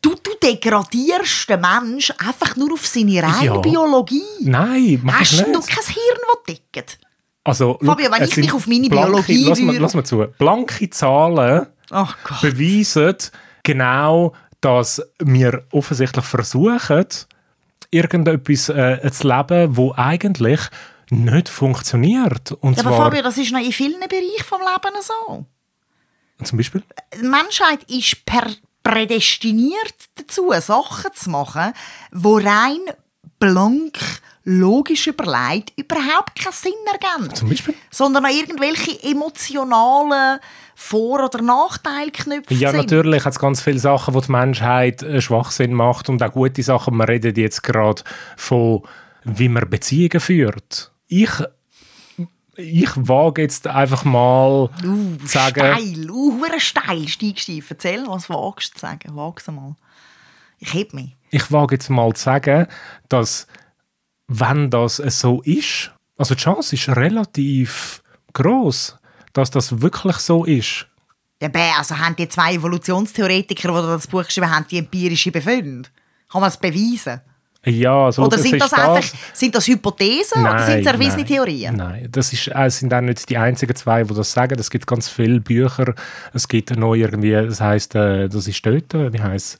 du, 0.00 0.14
du 0.14 0.30
degradierst 0.42 1.50
den 1.50 1.60
Menschen 1.60 2.18
einfach 2.18 2.56
nur 2.56 2.72
auf 2.72 2.86
seine 2.86 3.22
reine 3.22 3.44
ja. 3.44 3.58
Biologie. 3.58 4.22
Nein, 4.40 5.00
mach 5.02 5.20
Hast 5.20 5.32
nicht. 5.32 5.54
du 5.54 5.60
kein 5.60 5.84
Hirn, 5.84 6.18
das 6.26 6.54
tickt? 6.54 6.98
Also, 7.44 7.78
Fabio, 7.82 8.10
wenn 8.10 8.24
ich 8.24 8.36
mich 8.36 8.52
auf 8.52 8.66
meine 8.66 8.88
blanke, 8.88 9.22
Biologie 9.22 9.44
lass 9.48 9.60
mal, 9.60 9.76
lass 9.76 9.94
mal 9.94 10.04
zu. 10.04 10.26
Blanke 10.38 10.88
Zahlen 10.90 11.66
oh 11.90 12.06
beweisen 12.40 13.16
genau, 13.62 14.32
dass 14.60 15.02
wir 15.18 15.64
offensichtlich 15.72 16.24
versuchen, 16.24 17.06
irgendetwas 17.90 18.68
äh, 18.68 19.10
zu 19.10 19.28
leben, 19.28 19.76
wo 19.76 19.92
eigentlich 19.94 20.60
nicht 21.10 21.48
funktioniert. 21.48 22.52
Und 22.52 22.78
ja, 22.78 22.84
aber 22.86 22.96
Fabio, 22.96 23.22
das 23.22 23.36
ist 23.36 23.52
noch 23.52 23.60
in 23.60 23.72
vielen 23.72 24.00
Bereichen 24.00 24.48
des 24.48 24.58
Lebens 24.60 25.06
so. 25.06 25.46
Zum 26.44 26.58
Beispiel? 26.58 26.82
Die 27.14 27.26
Menschheit 27.26 27.82
ist 27.88 28.24
per 28.24 28.46
prädestiniert 28.82 29.94
dazu, 30.16 30.52
Sachen 30.58 31.12
zu 31.14 31.30
machen, 31.30 31.72
wo 32.10 32.36
rein 32.36 32.80
blank 33.38 33.98
logisch 34.44 35.06
überlegt 35.06 35.72
überhaupt 35.76 36.34
keinen 36.40 36.52
Sinn 36.52 36.72
ergeben. 36.90 37.34
Zum 37.34 37.48
Beispiel? 37.48 37.74
Sondern 37.90 38.24
an 38.24 38.32
irgendwelche 38.32 39.02
emotionalen 39.04 40.40
Vor- 40.74 41.24
oder 41.24 41.42
Nachteile 41.42 42.10
knüpfen. 42.10 42.58
Ja, 42.58 42.72
natürlich 42.72 43.24
hat 43.24 43.34
es 43.34 43.38
ganz 43.38 43.62
viele 43.62 43.78
Sachen, 43.78 44.14
wo 44.14 44.20
die 44.20 44.32
Menschheit 44.32 45.02
äh, 45.02 45.20
Schwachsinn 45.20 45.74
macht 45.74 46.08
und 46.08 46.22
auch 46.22 46.32
gute 46.32 46.62
Sachen. 46.62 46.96
Wir 46.96 47.08
reden 47.08 47.34
jetzt 47.36 47.62
gerade 47.62 48.02
von, 48.36 48.82
wie 49.24 49.48
man 49.48 49.70
Beziehungen 49.70 50.18
führt. 50.18 50.90
Ich 51.06 51.30
ich 52.56 52.90
wage 52.96 53.42
jetzt 53.42 53.66
einfach 53.66 54.04
mal 54.04 54.70
uh, 54.84 55.16
zu 55.18 55.26
sagen... 55.26 55.60
Steil, 55.60 56.10
uh, 56.10 56.44
steil, 56.58 57.08
steigstief. 57.08 57.70
Erzähl, 57.70 58.06
was 58.06 58.28
wagst 58.28 58.74
du 58.74 58.78
zu 58.78 58.80
sagen? 58.80 59.16
Wag's 59.16 59.46
mal. 59.48 59.74
Ich 60.58 60.74
heb 60.74 60.92
mich. 60.92 61.16
Ich 61.30 61.50
wage 61.50 61.76
jetzt 61.76 61.88
mal 61.88 62.12
zu 62.12 62.24
sagen, 62.24 62.66
dass, 63.08 63.46
wenn 64.28 64.70
das 64.70 64.96
so 64.96 65.40
ist, 65.42 65.92
also 66.18 66.34
die 66.34 66.42
Chance 66.42 66.74
ist 66.76 66.88
relativ 66.88 68.02
groß, 68.34 68.98
dass 69.32 69.50
das 69.50 69.80
wirklich 69.80 70.16
so 70.16 70.44
ist. 70.44 70.86
Ja, 71.40 71.50
also 71.76 71.98
haben 71.98 72.14
die 72.14 72.28
zwei 72.28 72.54
Evolutionstheoretiker, 72.54 73.68
die 73.68 73.86
das 73.86 74.06
Buch 74.06 74.24
geschrieben 74.24 74.50
haben, 74.50 74.66
die 74.70 74.78
empirische 74.78 75.32
Befunde? 75.32 75.88
Kann 76.30 76.40
man 76.40 76.50
es 76.50 76.56
beweisen? 76.56 77.20
Ja, 77.64 78.10
so 78.10 78.24
oder 78.24 78.38
sind 78.38 78.60
das, 78.60 78.70
das 78.70 78.78
einfach 78.78 79.18
sind 79.32 79.54
das 79.54 79.68
Hypothesen 79.68 80.42
nein, 80.42 80.54
oder 80.54 80.66
sind 80.66 80.80
es 80.80 80.86
erwiesene 80.86 81.22
nein, 81.22 81.26
Theorien? 81.26 81.76
Nein, 81.76 82.08
das 82.10 82.32
ist, 82.32 82.48
äh, 82.48 82.68
sind 82.70 82.92
auch 82.92 83.00
nicht 83.00 83.28
die 83.28 83.38
einzigen 83.38 83.76
zwei, 83.76 84.02
die 84.02 84.14
das 84.14 84.32
sagen. 84.32 84.58
Es 84.58 84.68
gibt 84.68 84.86
ganz 84.86 85.08
viele 85.08 85.40
Bücher. 85.40 85.94
Es 86.32 86.48
gibt 86.48 86.76
noch 86.76 86.94
irgendwie, 86.94 87.32
das 87.32 87.60
heißt, 87.60 87.94
äh, 87.94 88.28
das 88.28 88.48
ist 88.48 88.66
dort, 88.66 88.94
wie 89.12 89.20
heißt 89.20 89.58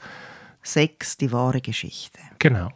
Sex, 0.65 1.17
die 1.17 1.31
wahre 1.31 1.61
Geschichte. 1.61 2.19
Genau. 2.41 2.71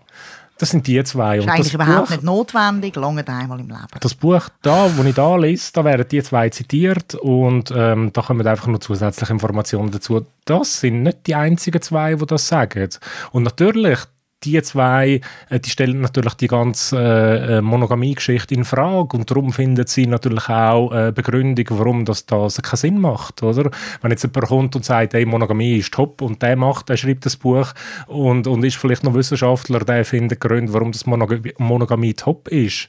Das 0.59 0.71
sind 0.71 0.87
die 0.87 1.03
zwei. 1.05 1.37
Das 1.37 1.45
ist 1.45 1.51
eigentlich 1.51 1.75
überhaupt 1.75 2.09
Buch, 2.09 2.11
nicht 2.11 2.23
notwendig, 2.23 2.97
lange 2.97 3.27
einmal 3.29 3.61
im 3.61 3.69
Leben. 3.69 3.87
Das 4.01 4.15
Buch 4.15 4.49
da, 4.63 4.97
wo 4.97 5.03
ich 5.03 5.15
da 5.15 5.37
lese, 5.37 5.73
da 5.73 5.85
werden 5.85 6.07
die 6.09 6.23
zwei 6.23 6.49
zitiert 6.49 7.15
und 7.17 7.73
ähm, 7.77 8.11
da 8.13 8.23
kommen 8.23 8.47
einfach 8.47 8.67
noch 8.69 8.79
zusätzliche 8.79 9.33
Informationen 9.33 9.91
dazu. 9.91 10.25
Das 10.47 10.81
sind 10.81 11.03
nicht 11.03 11.27
die 11.27 11.35
einzigen 11.35 11.83
zwei, 11.83 12.15
die 12.15 12.27
das 12.27 12.49
sagen. 12.49 12.89
Und 13.33 13.43
natürlich, 13.43 13.99
die 14.45 14.61
zwei, 14.63 15.21
äh, 15.49 15.61
die 15.61 15.71
stellen 15.71 16.01
natürlich 16.01 16.35
die 16.35 16.47
ganze 16.47 16.99
äh, 16.99 17.61
Monogamie-Geschichte 17.61 18.55
in 18.55 18.65
Frage 18.65 19.17
und 19.17 19.31
darum 19.31 19.53
finden 19.53 19.87
sie 19.87 20.07
natürlich 20.07 20.49
auch 20.49 20.93
äh, 20.93 21.13
Begründung, 21.13 21.67
warum 21.71 22.05
das, 22.05 22.27
das 22.27 22.61
keinen 22.63 22.77
Sinn 22.77 23.01
macht, 23.01 23.43
oder? 23.43 23.71
Wenn 24.03 24.11
jetzt 24.11 24.25
jemand 24.25 24.47
kommt 24.47 24.77
und 24.77 24.85
sagt, 24.85 25.15
hey, 25.15 25.25
Monogamie 25.25 25.79
ist 25.79 25.93
top 25.93 26.23
und 26.23 26.43
der 26.43 26.57
macht, 26.57 26.89
der 26.89 26.97
schreibt 26.97 27.27
das 27.27 27.37
Buch 27.37 27.73
und, 28.07 28.47
und 28.47 28.65
ist 28.65 28.77
vielleicht 28.77 29.05
noch 29.05 29.15
Wissenschaftler, 29.15 29.81
der 29.81 30.05
findet 30.05 30.41
Gründe, 30.41 30.73
warum 30.73 30.93
das 30.93 31.07
Monog 31.07 31.59
Monogamie 31.59 32.15
top 32.15 32.49
ist. 32.49 32.89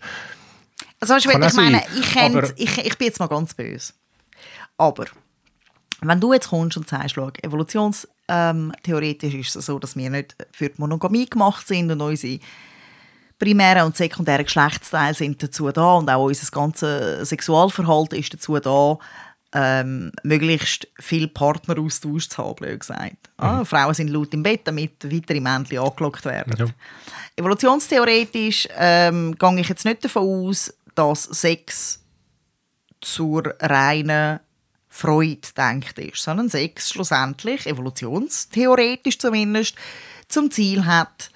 Also 1.00 1.14
weißt, 1.14 1.26
ich 1.28 1.54
meine, 1.54 1.84
ich, 1.98 2.12
kennt, 2.12 2.54
ich, 2.58 2.78
ich 2.78 2.98
bin 2.98 3.08
jetzt 3.08 3.20
mal 3.20 3.28
ganz 3.28 3.54
böse. 3.54 3.94
Aber 4.78 5.06
wenn 6.02 6.20
du 6.20 6.34
jetzt 6.34 6.50
kommst 6.50 6.78
und 6.78 6.88
sagst, 6.88 7.16
schau, 7.16 7.30
Evolutions 7.42 8.08
ähm, 8.28 8.74
theoretisch 8.84 9.34
ist 9.34 9.56
es 9.56 9.66
so, 9.66 9.80
dass 9.80 9.96
wir 9.96 10.10
nicht 10.10 10.36
für 10.52 10.70
die 10.70 10.80
Monogamie 10.80 11.30
gemacht 11.30 11.68
sind 11.68 11.92
und 11.92 12.02
unsere 12.02 12.40
primären 13.40 13.86
und 13.86 13.96
sekundären 13.96 14.46
Geschlechtsteile 14.46 15.14
sind 15.14 15.42
dazu 15.42 15.72
da 15.72 15.94
und 15.94 16.10
auch 16.10 16.26
unser 16.26 16.50
ganzes 16.52 17.30
Sexualverhalten 17.30 18.20
ist 18.20 18.34
dazu 18.34 18.60
da, 18.60 18.98
ähm, 19.54 20.12
möglichst 20.24 20.88
viel 21.00 21.28
Partneraustausch 21.28 22.30
zu 22.30 22.38
haben, 22.38 22.56
blöd 22.56 22.80
gesagt. 22.82 23.30
Ah, 23.38 23.64
Frauen 23.64 23.94
sind 23.94 24.10
laut 24.10 24.34
im 24.34 24.44
Bett, 24.44 24.62
damit 24.66 25.04
weitere 25.04 25.40
Männchen 25.40 25.80
angelockt 25.80 26.26
werden. 26.26 26.54
Ja. 26.58 26.66
Evolutionstheoretisch 27.38 28.68
ähm, 28.76 29.36
gehe 29.38 29.60
ich 29.60 29.70
jetzt 29.70 29.86
nicht 29.86 30.04
davon 30.04 30.48
aus, 30.48 30.74
dass 30.96 31.24
Sex 31.24 32.04
zur 33.00 33.54
reinen 33.60 34.40
Freude 34.98 35.48
denkt 35.56 36.00
ist, 36.00 36.24
sondern 36.24 36.50
Sex 36.50 36.90
schlussendlich, 36.90 37.68
evolutionstheoretisch 37.68 39.20
zumindest, 39.20 39.76
zum 40.28 40.50
Ziel 40.50 40.86
hat, 40.86 41.30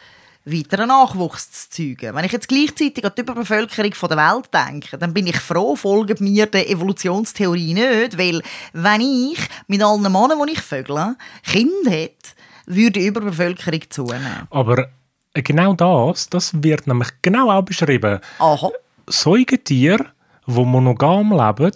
weiteren 0.46 0.88
Nachwuchs 0.88 1.70
zu 1.70 1.70
zeugen. 1.70 2.16
Wenn 2.16 2.26
ich 2.26 2.32
jetzt 2.32 2.48
gleichzeitig 2.48 3.06
an 3.06 3.12
die 3.16 3.22
Überbevölkerung 3.22 3.92
der 4.10 4.18
Welt 4.18 4.50
denke, 4.52 4.98
dann 4.98 5.14
bin 5.14 5.28
ich 5.28 5.40
froh, 5.40 5.76
folgt 5.76 6.20
mir 6.20 6.48
der 6.48 6.70
Evolutionstheorie 6.72 7.76
nicht, 7.76 8.18
weil 8.18 8.42
wenn 8.74 9.02
ich 9.02 9.40
mit 9.68 9.84
allen 9.84 10.02
Männern, 10.02 10.44
die 10.48 10.54
ich 10.54 10.62
vögle, 10.62 11.16
Kinder 11.44 11.92
hätte, 11.92 12.32
würde 12.66 12.92
die 13.00 13.06
Überbevölkerung 13.06 13.82
zunehmen. 13.90 14.48
Aber 14.50 14.88
äh, 15.36 15.44
genau 15.44 15.74
das, 15.74 16.30
das 16.30 16.52
wird 16.64 16.88
nämlich 16.88 17.10
genau 17.22 17.52
auch 17.52 17.62
beschrieben. 17.62 18.20
Aha. 18.40 18.72
Säugetiere, 19.06 20.08
die 20.48 20.66
monogam 20.66 21.32
leben, 21.32 21.72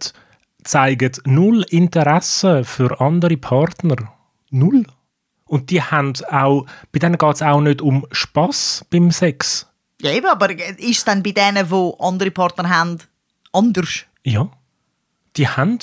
zeigen 0.66 1.12
null 1.26 1.64
Interesse 1.70 2.64
für 2.64 3.00
andere 3.00 3.38
Partner. 3.38 3.96
Null. 4.50 4.86
Und 5.46 5.70
die 5.70 5.82
haben 5.82 6.14
auch, 6.30 6.66
bei 6.92 7.00
denen 7.00 7.18
geht 7.18 7.36
es 7.36 7.42
auch 7.42 7.62
nicht 7.62 7.82
um 7.82 8.06
Spaß 8.12 8.86
beim 8.90 9.12
Sex. 9.12 9.68
Ja, 10.02 10.12
eben, 10.12 10.28
aber 10.28 10.52
ist 10.52 10.80
es 10.98 11.06
dann 11.06 11.24
bei 11.24 11.32
denen, 11.32 11.68
die 11.70 11.94
andere 12.00 12.32
Partner 12.32 12.70
haben, 12.70 12.98
anders? 13.54 14.06
Ja. 14.24 14.50
Die 15.38 15.48
haben 15.48 15.80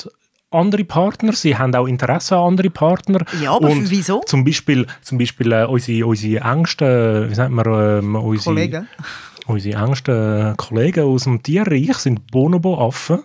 andere 0.50 0.84
Partner, 0.84 1.32
sie 1.32 1.56
haben 1.56 1.74
auch 1.74 1.86
Interesse 1.86 2.36
an 2.36 2.48
andere 2.48 2.70
Partner. 2.70 3.24
Ja, 3.40 3.54
aber 3.54 3.70
Und 3.70 3.90
wieso? 3.90 4.20
Zum 4.26 4.44
Beispiel, 4.44 4.86
zum 5.00 5.18
Beispiel 5.18 5.52
äh, 5.52 5.64
unsere, 5.64 6.06
unsere 6.06 6.44
engsten, 6.44 7.30
wie 7.30 7.34
sagt 7.34 7.50
man, 7.50 7.66
ähm, 7.66 8.16
unsere, 8.16 8.54
Kollegen? 8.54 8.88
unsere 9.46 9.82
engsten 9.82 10.56
Kollegen 10.56 11.04
aus 11.04 11.24
dem 11.24 11.42
Tierreich 11.42 11.96
sind 11.98 12.30
Bonobo-Affen. 12.30 13.22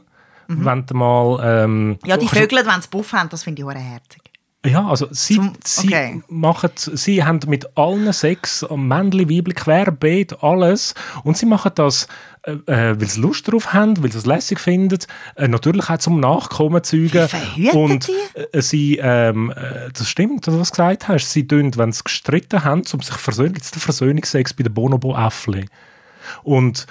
Wenn 0.47 0.85
du 0.85 0.93
mal... 0.95 1.39
Ähm, 1.63 1.97
Ja, 2.05 2.17
die 2.17 2.27
Vögel, 2.27 2.65
wenn 2.65 2.81
sie 2.81 2.87
Buff 2.89 3.13
haben, 3.13 3.29
das 3.29 3.43
finde 3.43 3.61
ich 3.61 3.65
auch 3.67 3.71
herzig. 3.73 4.21
Ja, 4.65 4.85
also 4.87 5.07
sie, 5.11 5.35
Zum- 5.35 5.53
sie, 5.63 5.87
okay. 5.87 6.21
machen, 6.27 6.71
sie 6.75 7.23
haben 7.23 7.39
mit 7.47 7.77
allen 7.77 8.11
Sex, 8.11 8.65
Männchen, 8.75 9.29
Weibchen, 9.29 9.53
querbeet, 9.53 10.43
alles. 10.43 10.93
Und 11.23 11.37
sie 11.37 11.45
machen 11.45 11.71
das, 11.75 12.07
äh, 12.41 12.51
äh, 12.65 12.99
weil 12.99 13.07
sie 13.07 13.21
Lust 13.21 13.49
drauf 13.49 13.73
haben, 13.73 14.01
weil 14.03 14.11
sie 14.11 14.17
es 14.17 14.25
lässig 14.25 14.59
finden. 14.59 14.97
Äh, 15.35 15.47
natürlich 15.47 15.89
auch 15.89 15.99
zum 15.99 16.19
Nachkommen 16.19 16.83
zeugen. 16.83 17.29
Und 17.73 18.09
äh, 18.51 18.61
sie, 18.61 18.97
ähm, 18.97 19.51
äh, 19.55 19.89
das 19.93 20.09
stimmt, 20.09 20.47
was 20.47 20.53
du 20.55 20.75
gesagt 20.75 21.07
hast. 21.07 21.31
Sie 21.31 21.47
tun, 21.47 21.71
wenn 21.77 21.93
sie 21.93 22.03
gestritten 22.03 22.63
haben, 22.65 22.81
um 22.91 23.01
sich 23.01 23.15
versöhnen, 23.15 23.55
jetzt 23.55 23.75
der 23.75 23.81
Versöhnungsex 23.81 24.53
bei 24.53 24.63
den 24.63 24.73
Bonobo-Äffli. 24.73 25.65
Und, 26.43 26.87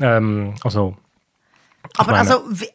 ähm, 0.00 0.54
also, 0.62 0.96
Aber 1.96 2.12
meine- 2.12 2.20
also, 2.20 2.42
w- 2.48 2.64
e- 2.64 2.70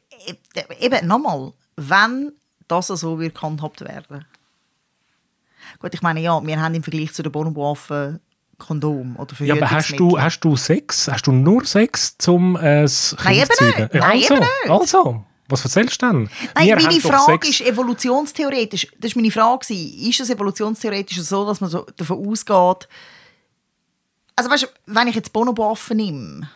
eben, 0.80 1.08
nochmal, 1.08 1.54
wenn 1.76 2.32
das 2.68 2.88
so 2.88 3.20
wird 3.20 3.36
gehandhabt 3.36 3.82
werden. 3.82 4.26
Gut, 5.80 5.94
ich 5.94 6.02
meine, 6.02 6.20
ja, 6.22 6.46
wir 6.46 6.62
haben 6.62 6.76
im 6.76 6.84
Vergleich 6.84 7.14
zu 7.14 7.24
den 7.24 7.32
Bonobo-Affen 7.32 8.20
Kondom 8.60 9.16
oder 9.18 9.34
ja, 9.44 9.56
aber 9.56 9.72
hast 9.72 10.00
du, 10.00 10.20
hast 10.20 10.40
du 10.42 10.56
Sex? 10.56 11.08
Hast 11.08 11.26
du 11.28 11.32
nur 11.32 11.66
Sex 11.66 12.18
zum 12.18 12.56
äh, 12.56 12.82
Nein, 12.82 13.36
eben 13.36 13.50
zu 13.52 13.66
nicht. 13.66 13.78
Nein, 13.80 14.02
also, 14.02 14.36
eben 14.36 14.40
nicht. 14.40 14.70
also, 14.70 15.26
was 15.50 15.64
erzählst 15.66 16.02
du 16.02 16.08
denn? 16.08 16.30
Nein, 16.56 16.68
Wir 16.68 16.76
meine 16.76 17.02
Frage 17.02 17.48
ist 17.48 17.62
evolutionstheoretisch. 17.62 18.88
Das 19.00 19.16
war 19.16 19.22
meine 19.22 19.32
Frage. 19.32 19.74
Ist 19.74 20.20
es 20.20 20.30
evolutionstheoretisch 20.30 21.20
so, 21.22 21.46
dass 21.46 21.62
man 21.62 21.70
so 21.70 21.86
davon 21.98 22.26
ausgeht, 22.28 22.88
also 24.36 24.50
weißt 24.50 24.64
du, 24.64 24.68
wenn 24.88 25.08
ich 25.08 25.16
jetzt 25.16 25.34
Bonobo-Affen 25.34 25.98
nehme, 25.98 26.50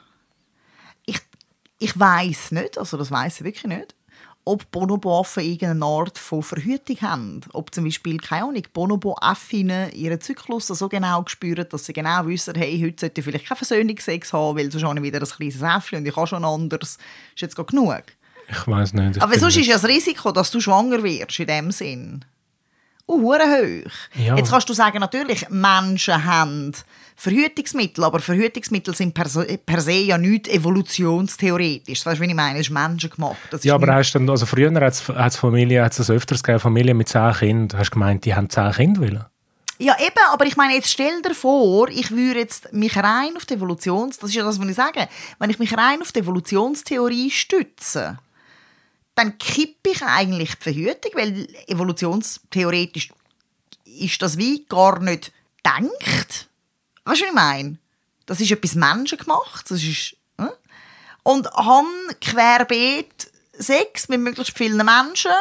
ich 1.79 1.97
weiß 1.97 2.51
nicht, 2.51 2.77
also 2.77 2.97
das 2.97 3.11
weiß 3.11 3.39
ich 3.39 3.43
wirklich 3.43 3.65
nicht, 3.65 3.95
ob 4.47 4.71
Bonobo-Affen 4.71 5.43
irgendeine 5.43 5.85
Art 5.85 6.17
von 6.17 6.41
Verhütung 6.41 6.95
haben. 7.01 7.41
Ob 7.51 7.73
zum 7.75 7.83
Beispiel, 7.83 8.17
keine 8.17 8.45
Ahnung, 8.45 8.63
Bonobo-Affinnen 8.73 9.91
ihren 9.91 10.21
Zyklus 10.21 10.67
so 10.67 10.87
genau 10.87 11.23
spüren, 11.27 11.65
dass 11.69 11.85
sie 11.85 11.93
genau 11.93 12.25
wissen, 12.27 12.55
hey, 12.55 12.79
heute 12.81 13.01
sollte 13.01 13.19
ich 13.19 13.25
vielleicht 13.25 13.45
keinen 13.45 13.57
Versöhnungsex 13.57 14.31
haben, 14.31 14.57
weil 14.57 14.71
sonst 14.71 14.85
habe 14.85 14.97
ich 14.97 15.03
wieder 15.03 15.19
ein 15.19 15.27
kleines 15.27 15.61
Äffchen 15.61 15.99
und 15.99 16.05
ich 16.05 16.15
habe 16.15 16.27
schon 16.27 16.45
anderes. 16.45 16.97
Ist 17.35 17.41
jetzt 17.41 17.55
genug. 17.55 18.03
Ich 18.49 18.65
weiß 18.65 18.93
nicht. 18.93 19.17
ich 19.17 19.21
Aber 19.21 19.37
sonst 19.37 19.57
ist 19.57 19.67
ja 19.67 19.73
das 19.73 19.85
Risiko, 19.85 20.31
dass 20.31 20.49
du 20.51 20.61
schwanger 20.61 21.03
wirst, 21.03 21.39
in 21.39 21.47
dem 21.47 21.71
Sinn, 21.71 22.25
hoch. 23.07 23.91
Ja. 24.15 24.35
Jetzt 24.35 24.51
kannst 24.51 24.69
du 24.69 24.73
sagen, 24.73 24.99
natürlich, 24.99 25.49
Menschen 25.49 26.23
haben 26.25 26.73
Verhütungsmittel, 27.15 28.03
aber 28.03 28.19
Verhütungsmittel 28.19 28.95
sind 28.95 29.13
per 29.13 29.27
se, 29.27 29.57
per 29.65 29.81
se 29.81 29.93
ja 29.93 30.17
nicht 30.17 30.47
evolutionstheoretisch. 30.47 32.05
Weißt 32.05 32.19
du, 32.19 32.23
wie 32.23 32.27
ich 32.27 32.35
meine? 32.35 32.59
Das 32.59 32.67
ist 32.67 32.69
menschengemacht. 32.69 33.37
Das 33.49 33.63
Ja, 33.63 33.73
aber 33.75 33.93
hast 33.93 34.11
du 34.11 34.19
dann, 34.19 34.29
also 34.29 34.45
früher 34.45 34.71
hat 34.79 34.93
es 34.93 35.35
Familien, 35.35 35.83
hat 35.83 35.97
es 35.97 36.09
öfters 36.11 36.43
gegeben, 36.43 36.59
Familien 36.59 36.95
mit 36.95 37.09
zehn 37.09 37.33
Kindern. 37.33 37.79
Hast 37.79 37.89
du 37.89 37.93
gemeint, 37.93 38.23
die 38.23 38.35
haben 38.35 38.49
zehn 38.49 38.71
Kinder 38.71 39.01
wollen? 39.01 39.25
Ja, 39.79 39.95
eben, 39.99 40.13
aber 40.31 40.45
ich 40.45 40.57
meine, 40.57 40.73
jetzt 40.73 40.89
stell 40.89 41.21
dir 41.21 41.35
vor, 41.35 41.89
ich 41.89 42.11
würde 42.11 42.39
jetzt 42.39 42.73
mich 42.73 42.97
rein 42.97 43.35
auf 43.35 43.45
die 43.45 43.55
Evolutions... 43.55 44.17
Das 44.17 44.31
ist 44.31 44.35
ja 44.35 44.43
das, 44.43 44.59
was 44.59 44.67
ich 44.67 44.75
sage. 44.75 45.07
Wenn 45.37 45.51
ich 45.51 45.59
mich 45.59 45.75
rein 45.77 46.01
auf 46.01 46.11
die 46.11 46.19
Evolutionstheorie 46.19 47.29
stütze, 47.29 48.17
dann 49.17 49.37
kippe 49.39 49.89
ich 49.89 50.03
eigentlich 50.03 50.55
die 50.55 50.63
Verhütung, 50.63 51.11
weil 51.15 51.47
evolutionstheoretisch 51.65 53.09
ist 53.85 54.21
das 54.21 54.37
wie 54.37 54.63
gar 54.65 54.99
nicht 54.99 55.31
denkt. 55.65 56.47
Weißt 57.03 57.21
du, 57.21 57.23
was 57.25 57.29
ich 57.29 57.33
meine? 57.33 57.79
Das 58.27 58.39
ist 58.39 58.51
etwas 58.51 58.75
menschengemacht. 58.75 59.71
Das 59.71 59.81
ist, 59.81 60.15
hm? 60.39 60.51
Und 61.23 61.51
haben 61.51 61.87
querbeet 62.21 63.31
Sex 63.53 64.07
mit 64.07 64.21
möglichst 64.21 64.55
vielen 64.55 64.85
Menschen 64.85 65.31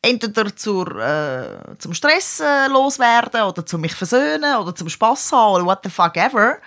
entweder 0.00 0.54
zur, 0.54 0.96
äh, 0.96 1.76
zum 1.78 1.94
Stress 1.94 2.40
loswerden 2.68 3.42
oder 3.42 3.66
zum 3.66 3.80
mich 3.80 3.94
versöhnen 3.94 4.56
oder 4.56 4.74
zum 4.74 4.88
Spass 4.88 5.32
haben 5.32 5.54
oder 5.54 5.64
what 5.64 5.80
the 5.82 5.90
fuck 5.90 6.16
ever, 6.16 6.58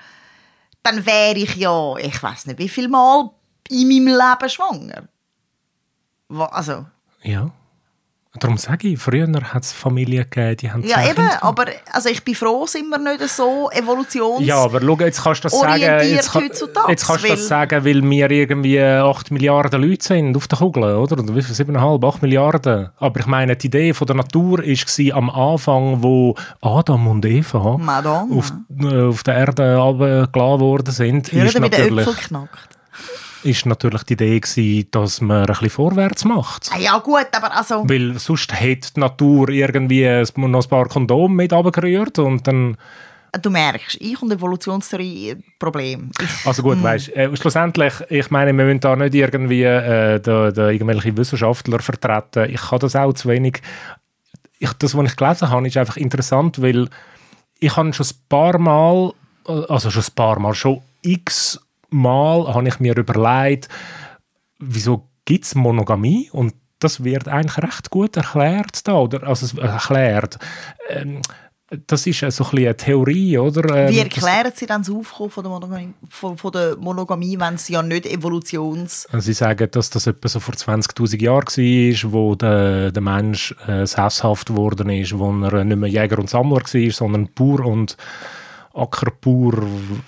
dann 0.83 1.05
wäre 1.05 1.37
ich 1.37 1.55
ja, 1.55 1.95
ich 1.97 2.21
weiß 2.21 2.47
nicht 2.47 2.59
wie 2.59 2.67
viel 2.67 2.89
Mal 2.89 3.29
in 3.69 3.87
meinem 3.87 4.07
Leben 4.07 4.49
schwanger. 4.49 5.07
Also, 6.29 6.85
Ja. 7.23 7.51
Darum 8.39 8.57
sage 8.57 8.89
ich, 8.89 8.99
früher 8.99 9.27
hat 9.51 9.63
es 9.63 9.73
Familien 9.73 10.23
gegeben, 10.29 10.57
die 10.57 10.71
haben 10.71 10.83
ja 10.83 11.01
eben, 11.05 11.15
Kinder 11.15 11.43
aber 11.43 11.65
also 11.91 12.07
ich 12.09 12.23
bin 12.23 12.35
froh, 12.35 12.67
sind 12.67 12.87
wir 12.87 12.99
nicht 12.99 13.27
so 13.29 13.67
evolutions... 13.71 14.45
Ja, 14.45 14.57
aber 14.57 14.79
schau, 14.79 14.95
jetzt 14.99 15.23
kannst 15.23 15.43
du 15.43 15.49
das 15.49 15.59
sagen, 15.59 15.81
jetzt, 15.81 16.31
kann- 16.31 16.43
jetzt 16.89 17.07
kannst 17.07 17.23
du 17.23 17.27
das 17.29 17.47
sagen, 17.47 17.83
weil 17.83 18.03
wir 18.07 18.29
irgendwie 18.29 18.79
8 18.79 19.31
Milliarden 19.31 19.81
Leute 19.81 20.05
sind 20.05 20.37
auf 20.37 20.47
der 20.47 20.59
Kugel, 20.59 20.83
oder? 20.83 21.17
Oder 21.17 21.35
wie 21.35 21.41
viel? 21.41 21.55
7,5, 21.55 22.07
8 22.07 22.21
Milliarden. 22.21 22.89
Aber 22.97 23.19
ich 23.19 23.25
meine, 23.25 23.55
die 23.55 23.67
Idee 23.67 23.93
von 23.95 24.05
der 24.05 24.17
Natur 24.17 24.59
war 24.59 25.17
am 25.17 25.29
Anfang, 25.31 26.03
wo 26.03 26.35
Adam 26.61 27.07
und 27.07 27.25
Eva 27.25 27.77
Madonna. 27.77 28.27
auf, 28.37 28.53
äh, 28.79 29.01
auf 29.07 29.23
der 29.23 29.33
Erde 29.35 29.77
runtergelassen 29.77 30.59
worden 30.59 30.91
sind, 30.93 31.31
Hören 31.31 31.45
ist 31.47 31.53
der 31.55 31.61
natürlich, 31.61 32.07
Äpfel 32.07 32.23
knackt. 32.27 32.77
Ist 33.43 33.65
natürlich 33.65 34.03
die 34.03 34.13
Idee 34.13 34.39
gewesen, 34.39 34.87
dass 34.91 35.21
man 35.21 35.41
ein 35.41 35.45
bisschen 35.47 35.69
vorwärts 35.69 36.25
macht. 36.25 36.69
Ah, 36.73 36.79
ja 36.79 36.97
gut, 36.99 37.27
aber 37.31 37.55
also... 37.55 37.83
Weil 37.87 38.17
sonst 38.19 38.53
hätte 38.59 38.93
die 38.95 38.99
Natur 38.99 39.49
irgendwie 39.49 40.23
noch 40.35 40.63
ein 40.63 40.69
paar 40.69 40.87
Kondome 40.87 41.35
mit 41.35 41.53
runtergerührt 41.53 42.19
und 42.19 42.47
dann... 42.47 42.77
Du 43.41 43.49
merkst, 43.49 43.97
ich 43.99 44.19
und 44.21 44.31
Evolutionstheorie 44.31 45.31
ein 45.31 45.43
Problem. 45.59 46.11
Also 46.45 46.63
gut, 46.63 46.81
weißt, 46.81 47.09
äh, 47.09 47.35
schlussendlich, 47.35 47.93
ich 48.09 48.31
meine, 48.31 48.57
wir 48.57 48.65
müssen 48.65 48.79
da 48.79 48.95
nicht 48.95 49.13
irgendwie 49.13 49.63
äh, 49.63 50.19
da, 50.19 50.49
da 50.49 50.69
irgendwelche 50.69 51.15
Wissenschaftler 51.15 51.79
vertreten. 51.79 52.49
Ich 52.49 52.61
kann 52.61 52.79
das 52.79 52.95
auch 52.95 53.13
zu 53.13 53.27
wenig. 53.27 53.61
Ich, 54.59 54.71
das, 54.73 54.95
was 54.95 55.11
ich 55.11 55.15
gelesen 55.17 55.49
habe, 55.49 55.67
ist 55.67 55.77
einfach 55.77 55.97
interessant, 55.97 56.61
weil 56.61 56.89
ich 57.59 57.75
habe 57.75 57.93
schon 57.93 58.05
ein 58.07 58.15
paar 58.29 58.57
Mal, 58.57 59.13
äh, 59.47 59.65
also 59.67 59.91
schon 59.91 60.03
ein 60.03 60.15
paar 60.15 60.39
Mal, 60.39 60.55
schon 60.55 60.81
x 61.01 61.59
Mal 61.89 62.53
habe 62.53 62.67
ich 62.67 62.79
mir 62.79 62.95
überlegt, 62.97 63.69
wieso 64.59 65.09
gibt 65.25 65.45
es 65.45 65.55
Monogamie? 65.55 66.29
Und 66.31 66.53
das 66.79 67.03
wird 67.03 67.27
eigentlich 67.27 67.57
recht 67.57 67.89
gut 67.89 68.17
erklärt 68.17 68.87
da, 68.87 68.95
oder? 68.95 69.23
Also 69.23 69.45
es- 69.45 69.53
erklärt. 69.57 70.37
Ähm, 70.89 71.21
das 71.87 72.07
ist 72.07 72.23
äh, 72.23 72.31
so 72.31 72.45
ein 72.45 72.51
bisschen 72.51 72.65
eine 72.67 72.77
Theorie, 72.77 73.37
oder? 73.37 73.75
Ähm, 73.87 73.93
wie 73.93 73.99
erklären 73.99 74.51
Sie 74.55 74.65
dann 74.65 74.83
das 74.83 74.89
Aufkommen 74.89 75.29
von 75.31 75.43
der 75.43 75.51
Monogamie, 75.51 75.93
von, 76.09 76.37
von 76.37 76.51
der 76.53 76.77
Monogamie 76.77 77.37
wenn 77.37 77.57
sie 77.57 77.73
ja 77.73 77.81
nicht 77.83 78.05
evolutions... 78.05 79.05
Also 79.11 79.25
Sie 79.25 79.33
sagen, 79.33 79.67
dass 79.71 79.89
das 79.89 80.07
etwa 80.07 80.29
so 80.29 80.39
vor 80.39 80.53
20'000 80.55 81.21
Jahren 81.21 81.43
war, 81.45 82.11
wo 82.13 82.35
der, 82.35 82.91
der 82.93 83.01
Mensch 83.01 83.53
äh, 83.67 83.85
sesshaft 83.85 84.47
geworden 84.47 84.89
ist, 84.89 85.17
wo 85.17 85.29
er 85.43 85.65
nicht 85.65 85.77
mehr 85.77 85.89
Jäger 85.89 86.19
und 86.19 86.29
Sammler 86.29 86.61
war, 86.61 86.91
sondern 86.91 87.27
Bauer 87.35 87.65
und 87.65 87.97
Ackerbauer 88.77 89.63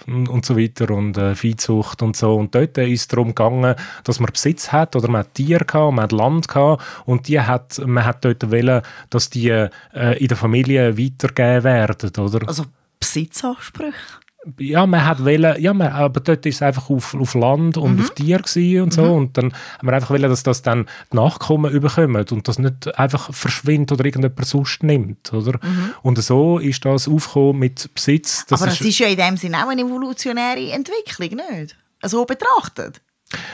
und 0.07 0.45
so 0.45 0.57
weiter 0.57 0.91
und 0.91 1.17
äh, 1.17 1.35
Viehzucht 1.35 2.01
und 2.01 2.15
so. 2.15 2.35
Und 2.35 2.53
dort 2.55 2.77
ist 2.77 3.01
es 3.01 3.07
darum 3.07 3.29
gegangen, 3.29 3.75
dass 4.03 4.19
man 4.19 4.31
Besitz 4.31 4.71
hat 4.71 4.95
oder 4.95 5.09
man 5.09 5.21
hat 5.21 5.33
Tiere 5.33 5.65
gehabt, 5.65 5.93
man 5.93 6.03
hat 6.03 6.11
Land 6.11 6.47
gehabt 6.47 6.83
und 7.05 7.27
die 7.27 7.39
hat, 7.39 7.81
man 7.85 8.05
hat 8.05 8.23
dort 8.25 8.51
wollen, 8.51 8.81
dass 9.09 9.29
die 9.29 9.49
äh, 9.49 9.69
in 10.17 10.27
der 10.27 10.37
Familie 10.37 10.97
weitergegeben 10.97 11.63
werden, 11.63 12.11
oder? 12.17 12.47
Also 12.47 12.65
Besitzansprüche? 12.99 14.18
Ja, 14.57 14.85
man 14.85 15.05
hat 15.05 15.23
wollen, 15.25 15.61
ja, 15.61 15.73
man, 15.73 15.89
aber 15.89 16.21
dort 16.21 16.45
ist 16.45 16.55
es 16.55 16.61
einfach 16.61 16.89
auf, 16.89 17.13
auf 17.13 17.33
Land 17.33 17.77
und 17.77 17.95
Mhm. 17.95 18.01
auf 18.01 18.09
Tier 18.11 18.41
und 18.81 18.93
so 18.93 19.03
und 19.03 19.37
dann 19.37 19.51
haben 19.77 19.87
wir 19.87 19.93
einfach 19.93 20.11
wollen, 20.11 20.29
dass 20.29 20.43
das 20.43 20.61
dann 20.61 20.87
die 21.11 21.17
Nachkommen 21.17 21.71
überkommen 21.71 22.25
und 22.31 22.47
das 22.47 22.57
nicht 22.57 22.97
einfach 22.97 23.33
verschwindet 23.33 23.91
oder 23.91 24.05
irgendjemand 24.05 24.45
sonst 24.45 24.81
nimmt, 24.83 25.33
oder? 25.33 25.59
Und 26.03 26.17
so 26.23 26.57
ist 26.57 26.85
das 26.85 27.07
aufgekommen 27.07 27.59
mit 27.59 27.93
Besitz. 27.93 28.45
Das 28.47 28.61
Mhm. 28.61 28.63
Aber 28.67 28.71
das 28.77 28.81
ist 28.81 28.99
ja 28.99 29.07
in 29.07 29.17
dem 29.17 29.35
Sinne 29.37 29.57
auch 29.65 29.69
eine 29.69 29.81
evolutionäre 29.81 30.71
Entwicklung, 30.71 31.39
nicht? 31.51 31.75
So 32.03 32.23
betrachtet. 32.25 33.01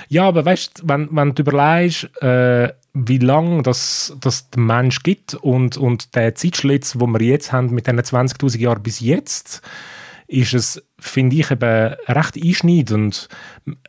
Ja, 0.08 0.28
aber 0.28 0.46
weißt 0.46 0.84
wenn, 0.86 1.10
wenn 1.12 1.34
du 1.36 1.42
überlegst, 1.42 2.10
äh, 2.22 2.72
wie 2.94 3.18
lange 3.18 3.62
das, 3.64 4.16
das 4.22 4.50
der 4.52 4.62
Mensch 4.62 5.04
gibt 5.04 5.34
und, 5.34 5.76
und 5.76 6.16
der 6.16 6.34
Zeitschlitz, 6.36 6.94
den 6.94 7.12
wir 7.12 7.22
jetzt 7.22 7.52
haben, 7.52 7.72
mit 7.74 7.86
diesen 7.88 8.00
20.000 8.00 8.58
Jahren 8.60 8.82
bis 8.84 9.02
jetzt, 9.02 9.62
ist 10.28 10.54
es, 10.54 10.84
finde 11.00 11.36
ich, 11.36 11.52
eben 11.52 11.96
recht 12.08 12.36
einschneidend. 12.36 13.28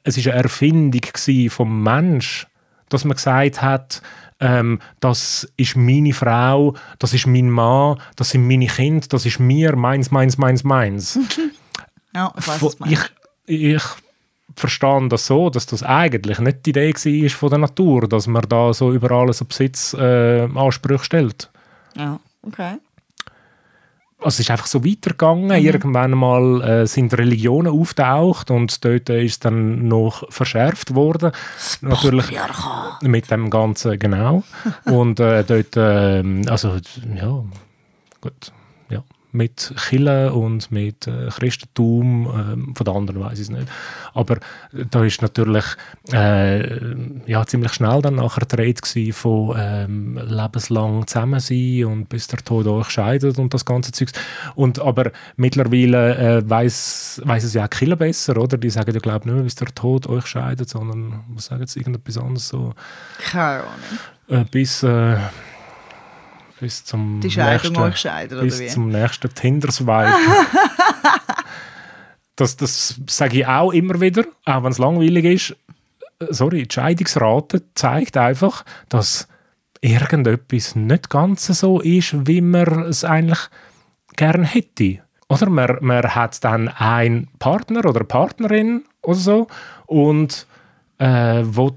Es 0.03 0.17
ist 0.17 0.27
eine 0.29 0.43
Erfindung 0.43 1.03
vom 1.51 1.83
Mensch, 1.83 2.47
dass 2.89 3.05
man 3.05 3.17
gesagt 3.17 3.63
hat, 3.63 4.03
ähm, 4.39 4.81
das 5.01 5.51
ist 5.57 5.77
meine 5.77 6.13
Frau, 6.13 6.75
das 6.99 7.15
ist 7.15 7.27
mein 7.27 7.51
Mann, 7.51 8.01
das 8.17 8.31
sind 8.31 8.47
meine 8.47 8.67
Kinder, 8.67 9.07
das 9.09 9.25
ist 9.25 9.41
mir, 9.41 9.77
meins, 9.77 10.11
meins, 10.11 10.39
meins, 10.39 10.65
meins. 10.65 11.19
Ja, 12.15 12.33
ich 12.39 12.45
du 12.47 12.73
meinst. 12.79 13.13
ich, 13.47 13.75
ich 13.75 13.83
verstehe 14.55 15.09
das 15.09 15.27
so, 15.27 15.51
dass 15.51 15.67
das 15.67 15.83
eigentlich 15.83 16.39
nicht 16.39 16.65
die 16.65 16.71
Idee 16.71 16.95
war 16.95 17.29
von 17.29 17.51
der 17.51 17.59
Natur, 17.59 18.09
dass 18.09 18.27
man 18.27 18.49
da 18.49 18.73
so 18.73 18.91
über 18.91 19.11
alles 19.11 19.45
Besitzansprüche 19.45 20.49
äh, 20.55 20.59
Ansprüche 20.59 21.05
stellt. 21.05 21.51
Ja, 21.95 22.19
okay. 22.41 22.79
Also 24.19 24.29
es 24.29 24.41
ist 24.41 24.51
einfach 24.51 24.67
so 24.67 24.85
weitergegangen. 24.85 25.51
Irgendwann 25.63 26.13
mal 26.13 26.63
äh, 26.63 26.87
sind 26.87 27.13
Religionen 27.17 27.69
auftaucht 27.69 28.51
und 28.51 28.85
dort 28.85 29.11
ist 29.11 29.33
es 29.33 29.39
dann 29.41 29.89
noch 29.89 30.31
verschärft 30.33 30.95
worden. 30.95 31.33
Natürlich 31.83 32.27
Patriarchat. 32.27 33.03
mit 33.03 33.31
dem 33.31 33.51
Ganzen, 33.51 33.99
genau. 33.99 34.43
und 34.85 35.21
äh, 35.21 35.45
dort, 35.45 35.77
äh, 35.77 36.49
also 36.49 36.77
ja, 37.15 37.45
gut, 38.21 38.53
mit 39.37 39.75
Chile 39.77 40.33
und 40.33 40.73
mit 40.73 41.07
äh, 41.07 41.29
Christentum, 41.29 42.27
äh, 42.27 42.75
von 42.75 42.85
den 42.85 42.97
anderen 42.97 43.21
weiß 43.21 43.35
ich 43.35 43.41
es 43.41 43.51
nicht. 43.51 43.69
Aber 44.15 44.39
da 44.73 45.05
ist 45.05 45.23
natürlich 45.23 45.65
äh, 46.13 46.95
ja, 47.27 47.45
ziemlich 47.47 47.73
schnell 47.75 48.01
dann 48.03 48.17
nachher 48.17 48.47
die 48.47 48.57
Rede 48.57 49.13
von 49.13 49.55
ähm, 49.59 50.19
lebenslang 50.27 51.07
zusammen 51.07 51.41
sein 51.41 51.85
und 51.85 52.09
bis 52.09 52.27
der 52.29 52.39
Tod 52.41 52.67
euch 52.67 52.91
scheidet 52.91 53.39
und 53.39 53.53
das 53.53 53.65
ganze 53.65 53.93
Zeugs. 53.93 54.13
Und 54.55 54.81
aber 54.81 55.13
mittlerweile 55.37 56.39
äh, 56.39 56.51
weiß 56.51 57.23
weiß 57.25 57.45
es 57.45 57.55
ja 57.55 57.65
auch 57.65 57.71
Kirche 57.71 57.97
besser, 57.97 58.37
oder? 58.37 58.57
Die 58.57 58.71
sagen 58.71 58.93
ja 58.93 59.01
glaube 59.01 59.27
nicht 59.27 59.35
mehr, 59.35 59.45
bis 59.45 59.55
der 59.55 59.69
Tod 59.75 60.07
euch 60.07 60.27
scheidet, 60.27 60.69
sondern 60.69 61.25
was 61.29 61.47
sagen 61.47 61.67
sie 61.67 61.81
irgendetwas 61.81 62.19
anderes 62.19 62.49
so 62.49 62.73
Keine 63.19 63.63
Ahnung. 63.63 64.43
äh, 64.43 64.45
bis 64.51 64.83
äh, 64.83 65.17
bis 66.61 66.85
zum 66.85 67.21
Die 67.21 67.31
Scheidung 67.31 67.73
nächsten, 67.73 67.97
scheiden, 67.97 68.41
bis 68.41 68.61
wie? 68.61 68.67
zum 68.67 68.89
nächsten 68.89 69.35
Tinder-Swipe. 69.35 70.13
das, 72.37 72.57
das 72.57 73.01
sage 73.09 73.39
ich 73.39 73.47
auch 73.47 73.73
immer 73.73 74.01
wieder, 74.01 74.25
auch 74.45 74.63
wenn 74.63 74.73
es 74.73 74.79
langweilig 74.79 75.25
ist. 75.25 75.57
Sorry, 76.31 76.67
die 76.67 76.73
Scheidungsrate 76.73 77.63
zeigt 77.75 78.17
einfach, 78.17 78.65
dass 78.89 79.29
irgendetwas 79.83 80.75
nicht 80.75 81.11
ganz 81.11 81.47
so 81.47 81.81
ist, 81.81 82.27
wie 82.27 82.41
man 82.41 82.85
es 82.85 83.05
eigentlich 83.05 83.41
gern 84.17 84.45
hätte. 84.45 85.01
Oder 85.29 85.51
man, 85.51 85.79
man 85.81 86.15
hat 86.15 86.43
dann 86.45 86.69
einen 86.69 87.29
Partner 87.39 87.81
oder 87.81 88.01
eine 88.01 88.05
Partnerin 88.05 88.85
oder 89.03 89.19
so 89.19 89.47
und 89.87 90.47
äh, 90.99 91.43
will 91.45 91.73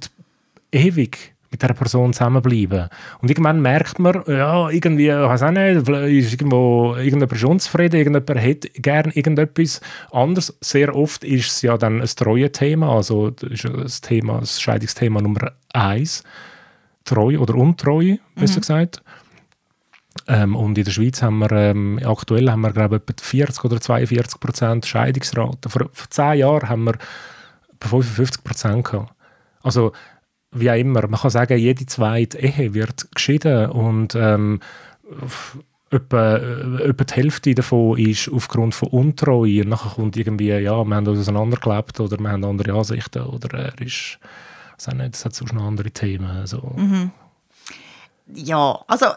ewig 0.71 1.33
mit 1.51 1.61
dieser 1.61 1.73
Person 1.73 2.13
zusammenbleiben. 2.13 2.89
Und 3.21 3.29
irgendwann 3.29 3.61
merkt 3.61 3.97
man, 3.99 4.23
ja, 4.27 4.69
irgendwie, 4.69 5.07
ich 5.09 5.15
weiß 5.15 5.43
auch 5.43 5.51
nicht, 5.51 5.85
vielleicht 5.85 6.25
ist 6.25 6.33
irgendwo, 6.33 6.95
irgendjemand 6.95 7.31
ist 7.31 7.43
unzufrieden, 7.43 7.95
irgendjemand 7.97 8.41
hätte 8.41 8.69
gern 8.69 9.11
irgendetwas 9.11 9.81
anderes. 10.11 10.55
Sehr 10.61 10.95
oft 10.95 11.23
ist 11.23 11.51
es 11.51 11.61
ja 11.61 11.77
dann 11.77 12.01
ein 12.01 12.07
Treue-Thema, 12.07 12.95
also 12.95 13.31
das 13.31 13.61
das 13.61 14.01
Thema, 14.01 14.39
das 14.39 14.61
Scheidungsthema 14.61 15.21
Nummer 15.21 15.51
eins. 15.73 16.23
Treue 17.05 17.39
oder 17.39 17.55
Untreue, 17.55 18.19
besser 18.35 18.59
gesagt. 18.59 19.01
Ähm, 20.27 20.55
und 20.55 20.77
in 20.77 20.83
der 20.83 20.91
Schweiz 20.91 21.21
haben 21.21 21.39
wir, 21.39 21.51
ähm, 21.51 21.99
aktuell 22.03 22.49
haben 22.51 22.61
wir, 22.61 22.71
glaube 22.71 22.97
ich, 22.97 23.01
etwa 23.01 23.23
40 23.23 23.65
oder 23.65 23.81
42 23.81 24.39
Prozent 24.39 24.85
Scheidungsrate. 24.85 25.69
Vor, 25.69 25.89
vor 25.91 26.09
zehn 26.09 26.39
Jahren 26.39 26.69
haben 26.69 26.83
wir 26.83 26.95
etwa 27.73 27.89
55 27.89 28.43
Prozent 28.43 28.85
gehabt. 28.85 29.13
Also, 29.63 29.91
wie 30.51 30.71
auch 30.71 30.75
immer, 30.75 31.07
man 31.07 31.19
kann 31.19 31.29
sagen, 31.29 31.57
jede 31.57 31.85
zweite 31.85 32.39
Ehe 32.39 32.73
wird 32.73 33.07
geschieden 33.13 33.69
und 33.69 34.15
ähm, 34.15 34.59
etwa, 35.91 36.37
äh, 36.37 36.83
etwa 36.89 37.03
die 37.03 37.13
Hälfte 37.13 37.55
davon 37.55 37.97
ist 37.97 38.29
aufgrund 38.29 38.75
von 38.75 38.89
Untreue. 38.89 39.61
Und 39.63 39.69
nachher 39.69 39.95
kommt 39.95 40.17
irgendwie, 40.17 40.49
ja, 40.49 40.83
wir 40.83 40.95
haben 40.95 41.07
uns 41.07 41.19
auseinandergelebt 41.19 41.99
oder 41.99 42.17
wir 42.19 42.29
haben 42.29 42.43
andere 42.43 42.73
Ansichten 42.73 43.23
oder 43.23 43.57
er 43.57 43.81
ist, 43.81 44.19
weiß 44.77 44.89
auch 44.89 44.93
nicht, 44.93 45.13
das 45.13 45.25
hat 45.25 45.35
sonst 45.35 45.53
noch 45.53 45.65
andere 45.65 45.91
Themen. 45.91 46.45
So. 46.47 46.75
Ja, 48.33 48.79
also 48.87 49.07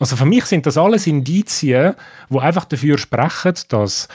Also 0.00 0.16
für 0.16 0.26
mich 0.26 0.44
sind 0.44 0.64
das 0.64 0.76
alles 0.76 1.06
Indizien, 1.06 1.94
die 2.30 2.38
einfach 2.38 2.64
dafür 2.64 2.98
sprechen, 2.98 3.54
dass 3.68 4.08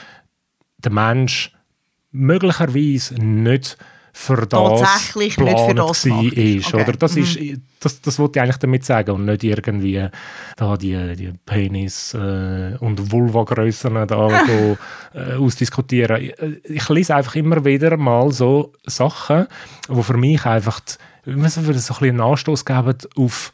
der 0.78 0.92
Mensch 0.92 1.52
möglicherweise 2.10 3.14
nicht 3.14 3.76
für 4.16 4.46
das 4.46 4.80
Tatsächlich 4.80 5.36
nicht 5.38 5.58
für 5.58 5.74
das 5.74 6.04
ist. 6.06 6.12
Okay. 6.12 6.62
Oder? 6.72 6.92
Das, 6.92 7.16
ist 7.16 7.36
das, 7.80 8.00
das 8.00 8.18
wollte 8.20 8.38
ich 8.38 8.42
eigentlich 8.42 8.58
damit 8.58 8.84
sagen 8.84 9.10
und 9.10 9.24
nicht 9.24 9.42
irgendwie 9.42 10.08
da 10.56 10.76
die, 10.76 11.16
die 11.16 11.32
Penis- 11.44 12.14
äh, 12.14 12.76
und 12.78 13.10
Vulva-Grössen 13.10 14.06
da 14.06 14.28
äh, 15.14 15.34
ausdiskutieren. 15.34 16.30
Ich, 16.62 16.88
lese 16.88 17.16
einfach 17.16 17.34
immer 17.34 17.64
wieder 17.64 17.96
mal 17.96 18.30
so 18.30 18.72
Sachen, 18.86 19.48
die 19.88 20.02
für 20.02 20.16
mich 20.16 20.46
einfach 20.46 20.78
die, 20.80 21.48
so 21.48 21.60
ein 21.60 21.66
bisschen 21.66 22.08
einen 22.08 22.20
Anstoß 22.20 22.64
geben 22.64 22.96
auf 23.16 23.52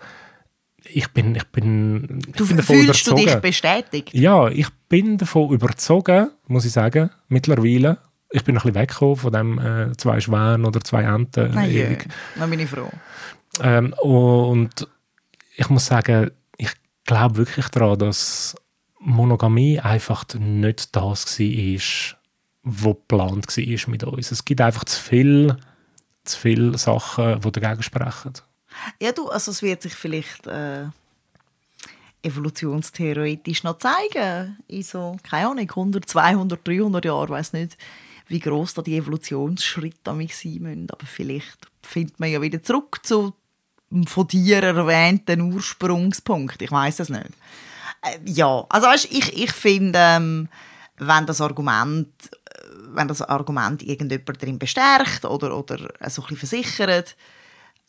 ich 0.92 1.08
bin, 1.08 1.34
ich 1.34 1.44
bin, 1.44 2.20
ich 2.26 2.32
du 2.36 2.46
bin 2.46 2.56
davon 2.56 2.76
fühlst 2.76 3.06
du 3.06 3.14
dich 3.14 3.24
überzogen. 3.24 3.42
bestätigt. 3.42 4.14
Ja, 4.14 4.48
ich 4.48 4.68
bin 4.88 5.18
davon 5.18 5.52
überzogen, 5.52 6.30
muss 6.48 6.64
ich 6.64 6.72
sagen, 6.72 7.10
mittlerweile. 7.28 7.98
Ich 8.30 8.44
bin 8.44 8.56
ein 8.56 8.62
bisschen 8.62 8.74
weggekommen 8.74 9.16
von 9.16 9.32
dem 9.32 9.58
äh, 9.58 9.96
zwei 9.96 10.20
Schwänen 10.20 10.64
oder 10.64 10.80
zwei 10.80 11.02
Enten. 11.02 11.50
Na 11.52 11.66
ja, 11.66 11.86
ewig. 11.86 12.06
dann 12.36 12.50
bin 12.50 12.60
ich 12.60 12.70
froh. 12.70 12.90
Ähm, 13.60 13.92
und 13.94 14.88
ich 15.56 15.68
muss 15.68 15.86
sagen, 15.86 16.30
ich 16.56 16.72
glaube 17.04 17.38
wirklich 17.38 17.68
daran, 17.68 17.98
dass 17.98 18.54
Monogamie 19.00 19.80
einfach 19.80 20.24
nicht 20.38 20.94
das 20.94 21.38
war, 21.38 22.16
was 22.62 22.84
geplant 22.84 23.56
war 23.56 23.90
mit 23.90 24.04
uns. 24.04 24.30
Es 24.30 24.44
gibt 24.44 24.60
einfach 24.60 24.84
zu 24.84 25.00
viel, 25.00 25.56
zu 26.24 26.38
viele 26.38 26.78
Sachen, 26.78 27.40
die 27.40 27.52
dagegen 27.52 27.82
sprechen. 27.82 28.34
Ja, 29.00 29.12
du, 29.12 29.28
also 29.28 29.50
es 29.50 29.62
wird 29.62 29.82
sich 29.82 29.94
vielleicht 29.94 30.46
äh, 30.46 30.84
evolutionstheoretisch 32.22 33.64
noch 33.64 33.78
zeigen. 33.78 34.58
In 34.68 34.82
so, 34.82 35.16
keine 35.22 35.48
Ahnung, 35.48 35.68
100, 35.68 36.08
200, 36.08 36.66
300 36.66 37.04
Jahren, 37.04 37.24
ich 37.24 37.30
weiß 37.30 37.52
nicht, 37.54 37.76
wie 38.30 38.38
groß 38.38 38.74
da 38.74 38.82
die 38.82 38.96
Evolutionsschritte 38.96 39.98
damit 40.04 40.32
sein 40.32 40.58
müssen. 40.60 40.90
Aber 40.90 41.04
vielleicht 41.04 41.66
findet 41.82 42.20
man 42.20 42.30
ja 42.30 42.40
wieder 42.40 42.62
zurück 42.62 43.00
zu 43.02 43.34
dem 43.90 44.06
von 44.06 44.26
dir 44.28 44.62
erwähnten 44.62 45.52
Ursprungspunkt. 45.52 46.62
Ich 46.62 46.70
weiß 46.70 47.00
es 47.00 47.08
nicht. 47.08 47.30
Äh, 48.02 48.18
ja, 48.24 48.64
also 48.68 48.86
weißt, 48.86 49.08
ich, 49.10 49.36
ich 49.36 49.52
finde, 49.52 49.98
ähm, 49.98 50.48
wenn 50.98 51.26
das 51.26 51.40
Argument 51.40 52.08
äh, 52.32 52.60
wenn 52.92 53.08
das 53.08 53.22
Argument 53.22 53.82
irgendjemand 53.82 54.40
darin 54.40 54.58
bestärkt 54.58 55.24
oder, 55.24 55.56
oder 55.56 55.78
so 56.08 56.22
ein 56.22 56.28
bisschen 56.28 56.36
versichert, 56.36 57.16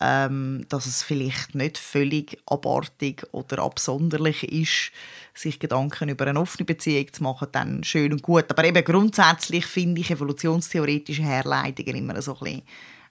ähm, 0.02 0.66
dass 0.68 0.88
es 0.88 1.04
vielleicht 1.04 1.54
nicht 1.54 1.78
völlig 1.78 2.42
abartig 2.48 3.26
oder 3.32 3.60
absonderlich 3.60 4.44
ist, 4.44 4.92
sich 5.34 5.60
Gedanken 5.60 6.10
über 6.10 6.28
eine 6.28 6.40
offene 6.40 6.66
Beziehung 6.66 7.14
zu 7.14 7.24
machen, 7.24 7.48
dann 7.52 7.84
schön 7.84 8.12
und 8.12 8.24
gut. 8.24 8.50
Aber 8.50 8.64
eben 8.64 8.84
grundsätzlich 8.84 9.66
finde 9.66 10.02
ich 10.02 10.12
evolutionstheoretische 10.12 11.22
Herleitungen 11.22 11.96
immer 11.96 12.22
so 12.22 12.34
ein 12.42 12.64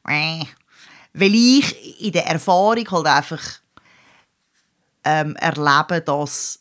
bisschen 0.03 0.49
weil 1.13 1.35
ich 1.35 2.01
in 2.03 2.13
der 2.13 2.27
Erfahrung 2.27 2.89
halt 2.91 3.07
einfach 3.07 3.43
ähm, 5.05 5.37
erlebe, 5.37 6.01
dass 6.01 6.61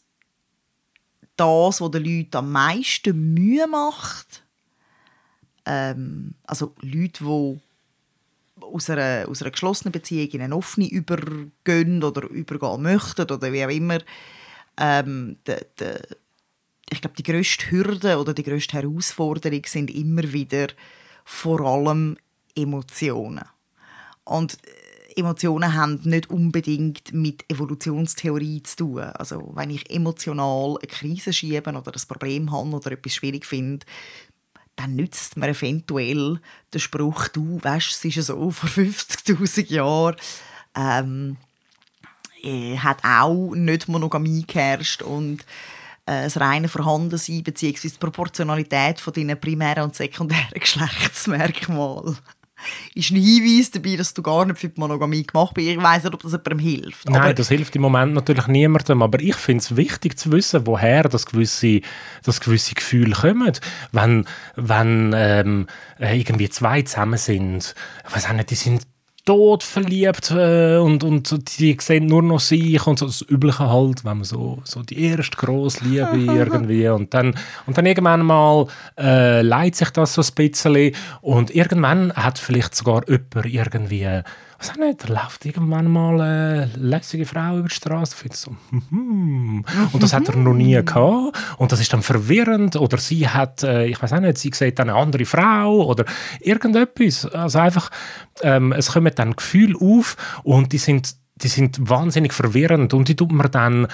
das, 1.35 1.81
was 1.81 1.91
den 1.91 2.03
Leuten 2.03 2.37
am 2.37 2.51
meisten 2.51 3.33
Mühe 3.33 3.67
macht. 3.67 4.43
Ähm, 5.65 6.35
also 6.45 6.75
Leute, 6.81 7.23
die 7.23 7.59
aus 8.73 8.89
einer, 8.89 9.27
aus 9.27 9.41
einer 9.41 9.51
geschlossenen 9.51 9.91
Beziehung 9.91 10.29
in 10.29 10.41
eine 10.41 10.55
offene 10.55 10.89
übergehen 10.89 12.03
oder 12.03 12.29
übergehen 12.29 12.81
möchten 12.81 13.21
oder 13.21 13.51
wie 13.51 13.65
auch 13.65 13.69
immer. 13.69 13.99
Ähm, 14.77 15.37
de, 15.45 15.65
de, 15.79 15.99
ich 16.89 17.01
glaube, 17.01 17.15
die 17.17 17.23
grösste 17.23 17.69
Hürde 17.71 18.17
oder 18.17 18.33
die 18.33 18.43
grösste 18.43 18.77
Herausforderung 18.77 19.61
sind 19.65 19.91
immer 19.91 20.31
wieder 20.33 20.67
vor 21.23 21.61
allem 21.61 22.17
Emotionen. 22.55 23.45
Und 24.23 24.57
Emotionen 25.15 25.73
haben 25.73 25.99
nicht 26.03 26.29
unbedingt 26.29 27.13
mit 27.13 27.43
Evolutionstheorie 27.49 28.63
zu 28.63 28.75
tun. 28.77 28.99
Also 28.99 29.51
wenn 29.53 29.69
ich 29.69 29.89
emotional 29.89 30.77
eine 30.77 30.87
Krise 30.87 31.33
schiebe 31.33 31.69
oder 31.69 31.91
ein 31.93 32.07
Problem 32.07 32.51
habe 32.51 32.69
oder 32.69 32.91
etwas 32.91 33.13
schwierig 33.13 33.45
finde, 33.45 33.85
dann 34.79 34.95
nützt 34.95 35.35
mir 35.35 35.49
eventuell 35.49 36.39
der 36.73 36.79
Spruch, 36.79 37.27
du 37.27 37.59
weißt, 37.61 38.05
es 38.05 38.17
ist 38.17 38.27
so, 38.27 38.49
vor 38.49 38.69
50'000 38.69 39.67
Jahren 39.73 40.15
ähm, 40.75 41.37
äh, 42.41 42.77
hat 42.77 43.03
auch 43.03 43.53
nicht 43.55 43.89
Monogamie 43.89 44.45
geherrscht 44.47 45.01
und 45.01 45.41
äh, 46.05 46.23
das 46.23 46.39
reine 46.39 46.69
Vorhandensein 46.69 47.43
bzw. 47.43 47.89
die 47.89 47.97
Proportionalität 47.99 49.01
von 49.01 49.13
deinen 49.13 49.39
primären 49.39 49.83
und 49.83 49.95
sekundären 49.95 50.47
Geschlechtsmerkmalen 50.53 52.17
ist 52.95 53.11
ein 53.11 53.17
Hinweis 53.17 53.71
dabei, 53.71 53.95
dass 53.95 54.13
du 54.13 54.21
gar 54.21 54.45
nicht 54.45 54.59
für 54.59 54.69
die 54.69 54.79
Monogamie 54.79 55.23
gemacht 55.23 55.53
bist. 55.53 55.67
Ich 55.67 55.81
weiß 55.81 56.03
nicht, 56.03 56.13
ob 56.13 56.21
das 56.21 56.31
jemandem 56.31 56.59
hilft. 56.59 57.09
Nein, 57.09 57.35
das 57.35 57.49
hilft 57.49 57.75
im 57.75 57.81
Moment 57.81 58.13
natürlich 58.13 58.47
niemandem. 58.47 59.01
Aber 59.01 59.19
ich 59.19 59.35
finde 59.35 59.61
es 59.61 59.75
wichtig 59.75 60.17
zu 60.17 60.31
wissen, 60.31 60.65
woher 60.65 61.03
das 61.03 61.25
gewisse, 61.25 61.81
das 62.23 62.41
gewisse 62.41 62.75
Gefühl 62.75 63.11
kommt. 63.13 63.61
Wenn, 63.91 64.25
wenn 64.55 65.13
ähm, 65.15 65.67
irgendwie 65.99 66.49
zwei 66.49 66.81
zusammen 66.81 67.17
sind, 67.17 67.75
ich 68.07 68.15
weiß 68.15 68.27
auch 68.27 68.33
nicht, 68.33 68.51
die 68.51 68.55
sind 68.55 68.83
tot 69.29 69.61
verliebt 69.61 70.31
äh, 70.31 70.77
und, 70.77 71.03
und 71.03 71.59
die 71.59 71.77
sehen 71.79 72.07
nur 72.07 72.23
noch 72.23 72.39
sich 72.39 72.87
und 72.87 72.97
so. 72.97 73.05
Das 73.05 73.23
Übliche 73.29 73.69
halt, 73.69 74.03
wenn 74.03 74.17
man 74.17 74.23
so, 74.23 74.57
so 74.63 74.81
die 74.81 75.05
erste 75.05 75.37
grosse 75.37 75.85
Liebe 75.85 76.17
irgendwie 76.33 76.87
und 76.87 77.13
dann, 77.13 77.35
und 77.67 77.77
dann 77.77 77.85
irgendwann 77.85 78.25
mal 78.25 78.65
äh, 78.97 79.43
leidet 79.43 79.75
sich 79.75 79.91
das 79.91 80.15
so 80.15 80.23
ein 80.23 80.33
bisschen. 80.33 80.95
Und 81.21 81.53
irgendwann 81.53 82.11
hat 82.13 82.39
vielleicht 82.39 82.73
sogar 82.73 83.03
jemand 83.07 83.45
irgendwie 83.45 84.23
was 84.59 84.71
auch 84.71 84.75
nicht, 84.75 85.07
da 85.07 85.13
läuft 85.13 85.45
irgendwann 85.45 85.89
mal 85.89 86.19
eine 86.19 86.69
lässige 86.75 87.25
Frau 87.25 87.57
über 87.59 87.69
die 87.69 87.73
Straße. 87.73 88.15
So, 88.33 88.55
hm. 88.89 89.63
Und 89.93 90.03
das 90.03 90.13
hat 90.13 90.27
er 90.27 90.35
noch 90.35 90.53
nie 90.53 90.73
gehabt. 90.73 91.37
Und 91.57 91.71
das 91.71 91.79
ist 91.79 91.93
dann 91.93 92.01
verwirrend. 92.01 92.75
Oder 92.75 92.97
sie 92.97 93.27
hat, 93.27 93.63
äh, 93.63 93.85
ich 93.85 94.01
weiß 94.01 94.13
auch 94.13 94.19
nicht, 94.19 94.37
sie 94.37 94.51
sieht 94.53 94.79
eine 94.79 94.95
andere 94.95 95.23
Frau 95.23 95.85
oder 95.85 96.03
irgendetwas. 96.41 97.25
Also 97.25 97.59
einfach, 97.59 97.89
ähm, 98.41 98.73
es 98.73 98.91
kommen 98.91 99.13
dann 99.15 99.35
Gefühle 99.35 99.75
auf 99.79 100.17
und 100.43 100.73
die 100.73 100.77
sind, 100.77 101.15
die 101.35 101.47
sind 101.47 101.89
wahnsinnig 101.89 102.33
verwirrend 102.33 102.93
und 102.93 103.07
die 103.07 103.15
tut 103.15 103.31
man 103.31 103.49
dann 103.49 103.87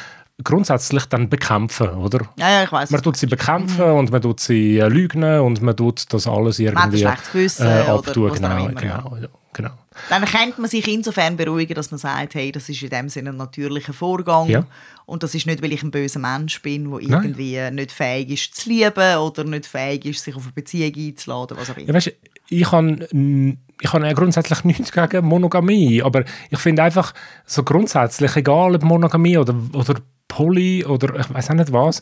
grundsätzlich 0.44 1.06
dann 1.06 1.30
bekämpfen, 1.30 1.90
oder? 1.90 2.26
Ja, 2.38 2.50
ja, 2.50 2.64
ich 2.64 2.72
weiß. 2.72 2.90
Man 2.90 3.02
tut 3.04 3.18
sie 3.18 3.28
bekämpfen 3.28 3.86
mhm. 3.86 3.98
und 3.98 4.12
man 4.12 4.22
tut 4.22 4.40
sie 4.40 4.80
äh, 4.80 4.88
lügen 4.88 5.24
und 5.24 5.62
man 5.62 5.78
tut 5.78 6.12
das 6.12 6.28
alles 6.28 6.58
irgendwie 6.58 7.04
man 7.04 7.16
äh, 7.60 7.82
abtun. 7.88 8.34
Genau, 8.34 8.68
genau, 8.76 9.18
ja. 9.22 9.28
genau. 9.54 9.72
Dann 10.10 10.26
könnte 10.26 10.62
man 10.62 10.70
sich 10.70 10.88
insofern 10.88 11.38
beruhigen, 11.38 11.74
dass 11.74 11.92
man 11.92 11.98
sagt, 11.98 12.36
hey, 12.36 12.52
das 12.52 12.70
ist 12.70 12.82
in 12.82 12.90
dem 12.90 13.10
Sinne 13.10 13.30
ein 13.30 13.38
natürlicher 13.38 13.94
Vorgang 13.94 14.48
ja. 14.50 14.66
und 15.06 15.24
das 15.24 15.36
ist 15.36 15.46
nicht, 15.46 15.62
weil 15.62 15.74
ich 15.74 15.84
ein 15.84 15.92
böser 15.92 16.20
Mensch 16.20 16.62
bin, 16.62 16.90
der 16.90 17.02
irgendwie 17.02 17.58
Nein. 17.58 17.76
nicht 17.76 17.92
fähig 17.92 18.30
ist 18.30 18.56
zu 18.56 18.70
lieben 18.70 19.18
oder 19.18 19.44
nicht 19.44 19.66
fähig 19.66 20.06
ist, 20.06 20.24
sich 20.24 20.36
auf 20.36 20.44
eine 20.44 20.52
Beziehung 20.54 20.94
einzuladen, 20.96 21.58
was 21.60 21.70
auch 21.70 21.78
immer. 21.78 21.88
Ja, 21.88 21.94
weißt, 21.94 22.12
ich 22.50 22.72
habe 22.72 23.08
ich 23.82 23.92
habe 23.92 24.14
grundsätzlich 24.14 24.64
nichts 24.64 24.92
gegen 24.92 25.26
Monogamie, 25.26 26.02
aber 26.02 26.24
ich 26.50 26.60
finde 26.60 26.84
einfach 26.84 27.14
so 27.46 27.64
grundsätzlich, 27.64 28.36
egal 28.36 28.76
ob 28.76 28.84
Monogamie 28.84 29.38
oder, 29.38 29.56
oder 29.74 29.96
Poly 30.28 30.86
oder 30.86 31.20
ich 31.20 31.34
weiß 31.34 31.52
auch 31.52 31.56
nicht 31.56 31.72
was, 31.72 32.02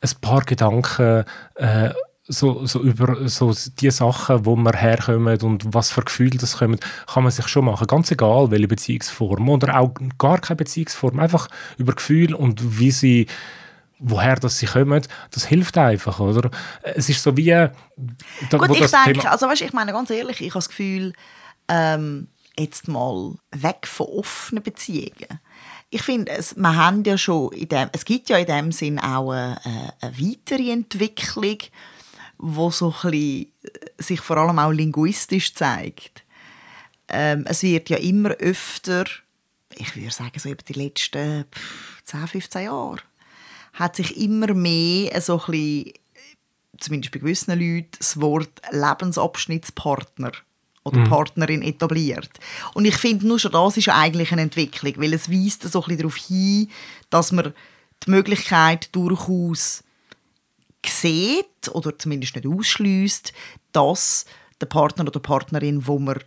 ein 0.00 0.10
paar 0.20 0.42
Gedanken 0.42 1.24
äh, 1.56 1.90
so, 2.24 2.64
so 2.66 2.80
über 2.80 3.28
so 3.28 3.52
die 3.80 3.90
Sachen, 3.90 4.44
wo 4.46 4.54
man 4.54 4.74
herkommt 4.74 5.42
und 5.42 5.74
was 5.74 5.90
für 5.90 6.02
Gefühle 6.02 6.38
das 6.38 6.58
kommen, 6.58 6.78
kann 7.06 7.24
man 7.24 7.32
sich 7.32 7.48
schon 7.48 7.64
machen. 7.64 7.86
Ganz 7.86 8.10
egal, 8.10 8.50
welche 8.50 8.68
Beziehungsform 8.68 9.48
oder 9.48 9.78
auch 9.78 9.92
gar 10.18 10.38
keine 10.38 10.56
Beziehungsform. 10.56 11.18
Einfach 11.18 11.48
über 11.78 11.94
Gefühle 11.94 12.36
und 12.36 12.78
wie 12.78 12.90
sie 12.90 13.26
woher 14.04 14.34
das 14.34 14.58
sie 14.58 14.66
kommen, 14.66 15.00
das 15.30 15.46
hilft 15.46 15.78
einfach, 15.78 16.18
oder? 16.18 16.50
Es 16.82 17.08
ist 17.08 17.22
so 17.22 17.36
wie... 17.36 17.50
Da, 17.50 17.70
Gut, 18.50 18.70
ich 18.70 18.90
denke, 18.90 19.12
Thema 19.12 19.30
also 19.30 19.46
weißt, 19.46 19.62
ich 19.62 19.72
meine 19.72 19.92
ganz 19.92 20.10
ehrlich, 20.10 20.40
ich 20.40 20.48
habe 20.48 20.58
das 20.58 20.68
Gefühl, 20.70 21.12
ähm, 21.68 22.26
jetzt 22.58 22.88
mal 22.88 23.36
weg 23.52 23.86
von 23.86 24.08
offenen 24.08 24.64
Beziehungen 24.64 25.38
ich 25.92 26.02
finde, 26.02 26.32
es, 26.32 26.56
wir 26.56 26.74
haben 26.74 27.04
ja 27.04 27.18
schon 27.18 27.52
in 27.52 27.68
dem, 27.68 27.90
es 27.92 28.06
gibt 28.06 28.30
ja 28.30 28.38
in 28.38 28.46
dem 28.46 28.72
Sinn 28.72 28.98
auch 28.98 29.30
eine, 29.30 29.60
eine 30.00 30.18
weitere 30.18 30.70
Entwicklung, 30.72 31.58
wo 32.42 32.70
so 32.70 32.94
ein 33.04 33.12
äh, 33.14 33.46
sich 33.98 34.20
vor 34.20 34.36
allem 34.36 34.58
auch 34.58 34.72
linguistisch 34.72 35.54
zeigt. 35.54 36.24
Ähm, 37.08 37.44
es 37.48 37.62
wird 37.62 37.88
ja 37.88 37.96
immer 37.96 38.30
öfter, 38.32 39.04
ich 39.74 39.96
würde 39.96 40.10
sagen 40.10 40.38
so 40.38 40.50
über 40.50 40.62
die 40.62 40.72
letzten 40.72 41.44
10, 42.04 42.26
15 42.26 42.64
Jahre, 42.64 42.98
hat 43.74 43.96
sich 43.96 44.16
immer 44.16 44.52
mehr 44.54 45.18
so 45.20 45.40
ein 45.40 45.50
bisschen, 45.52 45.92
zumindest 46.78 47.12
bei 47.12 47.20
gewissen 47.20 47.58
Leuten, 47.58 47.88
das 47.96 48.20
Wort 48.20 48.60
Lebensabschnittspartner 48.70 50.32
oder 50.84 50.98
mhm. 50.98 51.08
Partnerin 51.08 51.62
etabliert. 51.62 52.30
Und 52.74 52.86
ich 52.86 52.96
finde, 52.96 53.26
nur 53.26 53.38
schon 53.38 53.52
das 53.52 53.76
ist 53.76 53.86
ja 53.86 53.96
eigentlich 53.96 54.32
eine 54.32 54.42
Entwicklung, 54.42 54.94
weil 54.96 55.14
es 55.14 55.30
weist 55.30 55.62
so 55.62 55.80
ein 55.80 55.84
bisschen 55.84 55.98
darauf 55.98 56.16
hin, 56.16 56.70
dass 57.08 57.30
man 57.30 57.54
die 58.04 58.10
Möglichkeit 58.10 58.88
durchaus 58.92 59.84
sieht 60.86 61.68
oder 61.72 61.98
zumindest 61.98 62.36
nicht 62.36 62.46
ausschließt, 62.46 63.32
dass 63.72 64.24
der 64.60 64.66
Partner 64.66 65.06
oder 65.06 65.20
Partnerin, 65.20 65.86
wo 65.86 65.98
man 65.98 66.18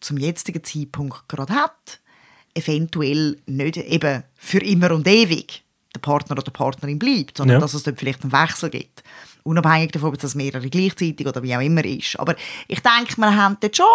zum 0.00 0.18
jetzigen 0.18 0.64
Zeitpunkt 0.64 1.28
gerade 1.28 1.54
hat, 1.54 2.00
eventuell 2.54 3.38
nicht 3.46 3.76
eben 3.76 4.24
für 4.34 4.58
immer 4.58 4.90
und 4.90 5.06
ewig 5.06 5.62
der 5.94 6.00
Partner 6.00 6.38
oder 6.38 6.50
Partnerin 6.50 6.98
bleibt, 6.98 7.36
sondern 7.36 7.56
ja. 7.56 7.60
dass 7.60 7.74
es 7.74 7.82
dort 7.82 7.98
vielleicht 7.98 8.22
einen 8.22 8.32
Wechsel 8.32 8.70
gibt. 8.70 9.02
Unabhängig 9.44 9.92
davon, 9.92 10.14
ob 10.14 10.22
es 10.22 10.34
mehrere 10.34 10.68
gleichzeitig 10.70 11.26
oder 11.26 11.42
wie 11.42 11.54
auch 11.54 11.60
immer 11.60 11.84
ist. 11.84 12.18
Aber 12.18 12.36
ich 12.68 12.80
denke, 12.80 13.16
wir 13.16 13.36
haben 13.36 13.56
dort 13.60 13.76
schon, 13.76 13.86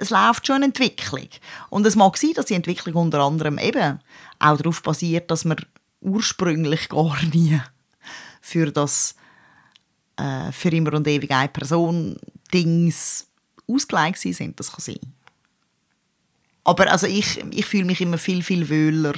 es 0.00 0.10
läuft 0.10 0.46
schon 0.46 0.56
eine 0.56 0.66
Entwicklung. 0.66 1.28
Und 1.68 1.86
es 1.86 1.94
mag 1.94 2.16
sein, 2.16 2.32
dass 2.34 2.46
die 2.46 2.54
Entwicklung 2.54 2.94
unter 2.94 3.20
anderem 3.20 3.58
eben 3.58 4.00
auch 4.38 4.56
darauf 4.56 4.82
basiert, 4.82 5.30
dass 5.30 5.44
wir 5.44 5.56
ursprünglich 6.00 6.88
gar 6.88 7.22
nie 7.32 7.60
für 8.40 8.72
das 8.72 9.14
äh, 10.16 10.52
für 10.52 10.70
immer 10.70 10.94
und 10.94 11.06
ewig 11.06 11.30
eine 11.30 11.48
Person 11.48 12.16
Dings 12.52 13.26
ausgelegt 13.66 14.18
sind. 14.18 14.58
Das 14.58 14.72
kann 14.72 14.80
sein. 14.80 15.00
Aber 16.64 16.90
also 16.90 17.06
ich, 17.06 17.42
ich 17.50 17.66
fühle 17.66 17.84
mich 17.84 18.00
immer 18.00 18.18
viel, 18.18 18.42
viel 18.42 18.68
wohler, 18.68 19.14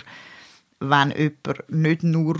wenn 0.81 1.13
jemand 1.13 1.71
nicht 1.71 2.03
nur 2.03 2.39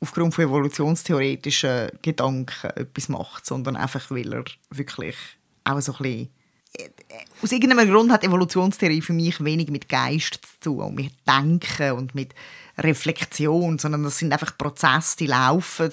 aufgrund 0.00 0.34
von 0.34 0.44
evolutionstheoretischen 0.44 1.90
Gedanken 2.02 2.70
etwas 2.70 3.08
macht, 3.08 3.46
sondern 3.46 3.76
einfach, 3.76 4.10
weil 4.10 4.32
er 4.32 4.44
wirklich 4.70 5.16
auch 5.64 5.80
so 5.80 5.92
ein 5.92 5.98
bisschen 5.98 6.28
aus 7.42 7.52
irgendeinem 7.52 7.88
Grund 7.88 8.10
hat 8.10 8.24
Evolutionstheorie 8.24 9.00
für 9.00 9.12
mich 9.12 9.42
wenig 9.44 9.68
mit 9.68 9.88
Geist 9.88 10.40
zu 10.60 10.70
tun 10.70 10.80
und 10.80 10.94
mit 10.96 11.12
Denken 11.26 11.92
und 11.92 12.14
mit 12.14 12.34
Reflexion, 12.78 13.78
sondern 13.78 14.02
das 14.02 14.18
sind 14.18 14.32
einfach 14.32 14.58
Prozesse, 14.58 15.16
die 15.18 15.26
laufen. 15.26 15.92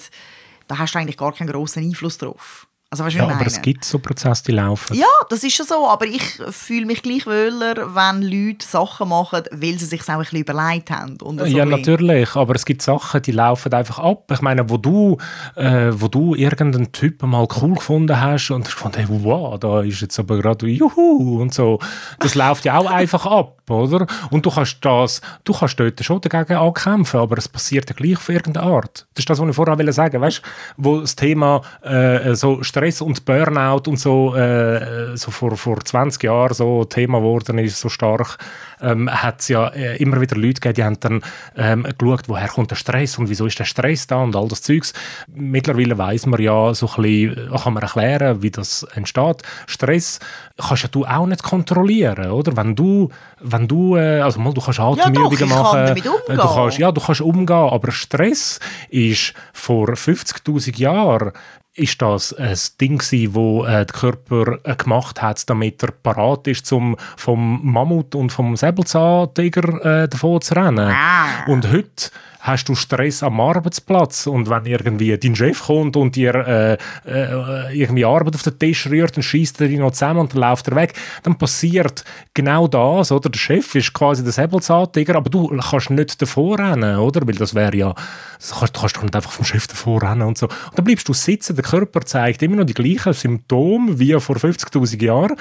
Da 0.68 0.78
hast 0.78 0.94
du 0.94 0.98
eigentlich 0.98 1.16
gar 1.16 1.32
keinen 1.32 1.50
großen 1.50 1.82
Einfluss 1.82 2.18
drauf. 2.18 2.68
Also, 2.92 3.06
ja, 3.08 3.26
aber 3.26 3.46
es 3.46 3.62
gibt 3.62 3.86
so 3.86 3.98
Prozesse, 3.98 4.44
die 4.44 4.52
laufen. 4.52 4.94
Ja, 4.94 5.06
das 5.30 5.42
ist 5.42 5.56
schon 5.56 5.64
so. 5.64 5.88
Aber 5.88 6.04
ich 6.04 6.22
fühle 6.50 6.84
mich 6.84 7.02
gleich 7.02 7.26
wohler, 7.26 7.94
wenn 7.94 8.20
Leute 8.20 8.66
Sachen 8.66 9.08
machen, 9.08 9.44
weil 9.50 9.78
sie 9.78 9.86
sich 9.86 10.02
auch 10.02 10.08
ein 10.10 10.18
bisschen 10.18 10.40
überlegt 10.40 10.90
haben. 10.90 11.16
Und 11.22 11.38
so 11.38 11.46
ja, 11.46 11.64
natürlich. 11.64 12.36
Aber 12.36 12.54
es 12.54 12.66
gibt 12.66 12.82
Sachen, 12.82 13.22
die 13.22 13.32
laufen 13.32 13.72
einfach 13.72 13.98
ab. 13.98 14.30
Ich 14.30 14.42
meine, 14.42 14.68
wo 14.68 14.76
du, 14.76 15.16
äh, 15.56 15.90
wo 15.92 16.08
du 16.08 16.34
irgendeinen 16.34 16.92
Typen 16.92 17.30
mal 17.30 17.48
cool 17.62 17.76
gefunden 17.76 18.20
hast 18.20 18.50
und 18.50 18.66
hast 18.66 18.74
gefunden, 18.74 18.98
hey, 18.98 19.06
wow, 19.08 19.58
da 19.58 19.80
ist 19.80 20.02
jetzt 20.02 20.18
aber 20.18 20.36
gerade 20.36 20.66
Juhu 20.66 21.40
und 21.40 21.54
so. 21.54 21.78
Das 22.18 22.34
läuft 22.34 22.66
ja 22.66 22.76
auch 22.76 22.86
einfach 22.90 23.24
ab, 23.24 23.70
oder? 23.70 24.06
Und 24.30 24.44
du 24.44 24.50
kannst 24.50 24.84
das, 24.84 25.22
du 25.44 25.54
kannst 25.54 25.80
dort 25.80 26.04
schon 26.04 26.20
dagegen 26.20 26.58
ankämpfen, 26.58 27.20
aber 27.20 27.38
es 27.38 27.48
passiert 27.48 27.88
ja 27.88 27.96
gleich 27.96 28.18
auf 28.18 28.28
irgendeine 28.28 28.66
Art. 28.66 29.06
Das 29.14 29.22
ist 29.22 29.30
das, 29.30 29.38
was 29.38 29.48
ich 29.48 29.56
vorher 29.56 29.92
sagen 29.94 30.20
wollte. 30.20 30.20
Weißt 30.20 30.38
du, 30.38 30.42
wo 30.76 31.00
das 31.00 31.16
Thema 31.16 31.62
äh, 31.80 32.34
so 32.34 32.62
Stress 32.82 33.00
und 33.00 33.24
Burnout 33.24 33.82
und 33.86 33.98
so, 33.98 34.34
äh, 34.34 35.16
so 35.16 35.30
vor, 35.30 35.56
vor 35.56 35.78
20 35.84 36.24
Jahren 36.24 36.52
so 36.52 36.84
Thema 36.84 37.18
geworden 37.18 37.58
ist, 37.58 37.78
so 37.78 37.88
stark, 37.88 38.38
ähm, 38.80 39.08
hat 39.08 39.40
es 39.40 39.48
ja 39.48 39.68
äh, 39.68 39.96
immer 39.98 40.20
wieder 40.20 40.36
Leute 40.36 40.60
gegeben, 40.60 40.74
die 40.74 40.84
haben 40.84 41.00
dann 41.00 41.22
ähm, 41.56 41.86
geschaut, 41.96 42.28
woher 42.28 42.48
kommt 42.48 42.72
der 42.72 42.76
Stress 42.76 43.18
und 43.18 43.28
wieso 43.28 43.46
ist 43.46 43.58
der 43.58 43.64
Stress 43.64 44.08
da 44.08 44.16
und 44.16 44.34
all 44.34 44.48
das 44.48 44.62
Zeugs. 44.62 44.92
Mittlerweile 45.32 45.96
weiß 45.96 46.26
man 46.26 46.40
ja 46.40 46.74
so 46.74 46.88
ein 46.96 47.02
bisschen, 47.02 47.52
äh, 47.52 47.58
kann 47.58 47.74
man 47.74 47.82
erklären, 47.84 48.42
wie 48.42 48.50
das 48.50 48.82
entsteht. 48.94 49.42
Stress 49.66 50.18
kannst 50.56 50.82
ja 50.82 50.88
du 50.88 51.04
auch 51.04 51.26
nicht 51.26 51.42
kontrollieren, 51.42 52.30
oder? 52.32 52.56
Wenn 52.56 52.74
du, 52.74 53.10
wenn 53.40 53.68
du, 53.68 53.96
äh, 53.96 54.20
also 54.20 54.40
mal, 54.40 54.52
du 54.52 54.60
kannst 54.60 54.80
Atemübungen 54.80 55.38
ja, 55.38 55.46
machen. 55.46 55.72
Kann 55.72 55.86
damit 55.86 56.06
umgehen. 56.06 56.36
Du 56.36 56.54
kannst, 56.54 56.78
ja, 56.78 56.90
du 56.90 57.00
kannst 57.00 57.20
umgehen, 57.20 57.56
aber 57.56 57.92
Stress 57.92 58.58
ist 58.90 59.34
vor 59.52 59.88
50'000 59.90 60.78
Jahren 60.78 61.32
ist 61.74 62.02
das 62.02 62.34
ein 62.34 62.58
Ding 62.80 62.98
gewesen, 62.98 63.34
wo 63.34 63.64
äh, 63.64 63.86
der 63.86 63.86
Körper 63.86 64.58
äh, 64.64 64.76
gemacht 64.76 65.22
hat, 65.22 65.48
damit 65.48 65.82
er 65.82 65.90
parat 65.90 66.46
ist, 66.46 66.66
zum 66.66 66.96
vom 67.16 67.60
Mammut 67.62 68.14
und 68.14 68.30
vom 68.30 68.56
Säbelzahntiger 68.56 70.02
äh, 70.02 70.08
davon 70.08 70.40
zu 70.40 70.54
rennen. 70.54 70.90
Ah. 70.92 71.44
Und 71.46 71.72
heute 71.72 72.10
hast 72.42 72.68
du 72.68 72.74
Stress 72.74 73.22
am 73.22 73.40
Arbeitsplatz 73.40 74.26
und 74.26 74.50
wenn 74.50 74.66
irgendwie 74.66 75.16
dein 75.16 75.36
Chef 75.36 75.62
kommt 75.62 75.96
und 75.96 76.16
dir 76.16 76.34
äh, 76.34 76.72
äh, 77.06 77.78
irgendwie 77.78 78.04
Arbeit 78.04 78.34
auf 78.34 78.42
den 78.42 78.58
Tisch 78.58 78.88
rührt, 78.88 79.16
dann 79.16 79.22
schießt 79.22 79.60
er 79.60 79.68
dich 79.68 79.78
noch 79.78 79.92
zusammen 79.92 80.20
und 80.20 80.34
dann 80.34 80.40
läuft 80.40 80.66
er 80.66 80.74
weg, 80.74 80.94
dann 81.22 81.38
passiert 81.38 82.04
genau 82.34 82.66
das, 82.66 83.12
oder? 83.12 83.30
Der 83.30 83.38
Chef 83.38 83.76
ist 83.76 83.92
quasi 83.92 84.24
der 84.24 84.32
Säbelzahntiger, 84.32 85.14
aber 85.14 85.30
du 85.30 85.56
kannst 85.56 85.90
nicht 85.90 86.20
davor 86.20 86.58
rennen, 86.58 86.98
oder? 86.98 87.26
Weil 87.26 87.36
das 87.36 87.54
wäre 87.54 87.76
ja, 87.76 87.90
du 87.90 88.58
kannst 88.58 88.76
doch 88.96 89.02
nicht 89.02 89.14
einfach 89.14 89.32
vom 89.32 89.44
Chef 89.44 89.68
davor 89.68 90.02
rennen 90.02 90.22
und 90.22 90.36
so. 90.36 90.46
Und 90.48 90.78
dann 90.78 90.84
bleibst 90.84 91.08
du 91.08 91.12
sitzen, 91.12 91.54
der 91.54 91.64
Körper 91.64 92.00
zeigt 92.00 92.42
immer 92.42 92.56
noch 92.56 92.66
die 92.66 92.74
gleichen 92.74 93.12
Symptome 93.12 94.00
wie 94.00 94.18
vor 94.18 94.36
50'000 94.36 95.00
Jahren. 95.00 95.36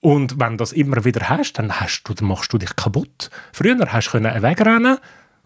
Und 0.00 0.40
wenn 0.40 0.50
du 0.50 0.56
das 0.56 0.72
immer 0.72 1.04
wieder 1.04 1.28
hast, 1.28 1.54
dann, 1.54 1.72
hast 1.80 2.02
du, 2.02 2.24
machst 2.24 2.52
du 2.52 2.58
dich 2.58 2.74
kaputt. 2.74 3.30
Früher 3.52 3.78
hast 3.90 4.12
du 4.12 4.22
wegrennen 4.22 4.98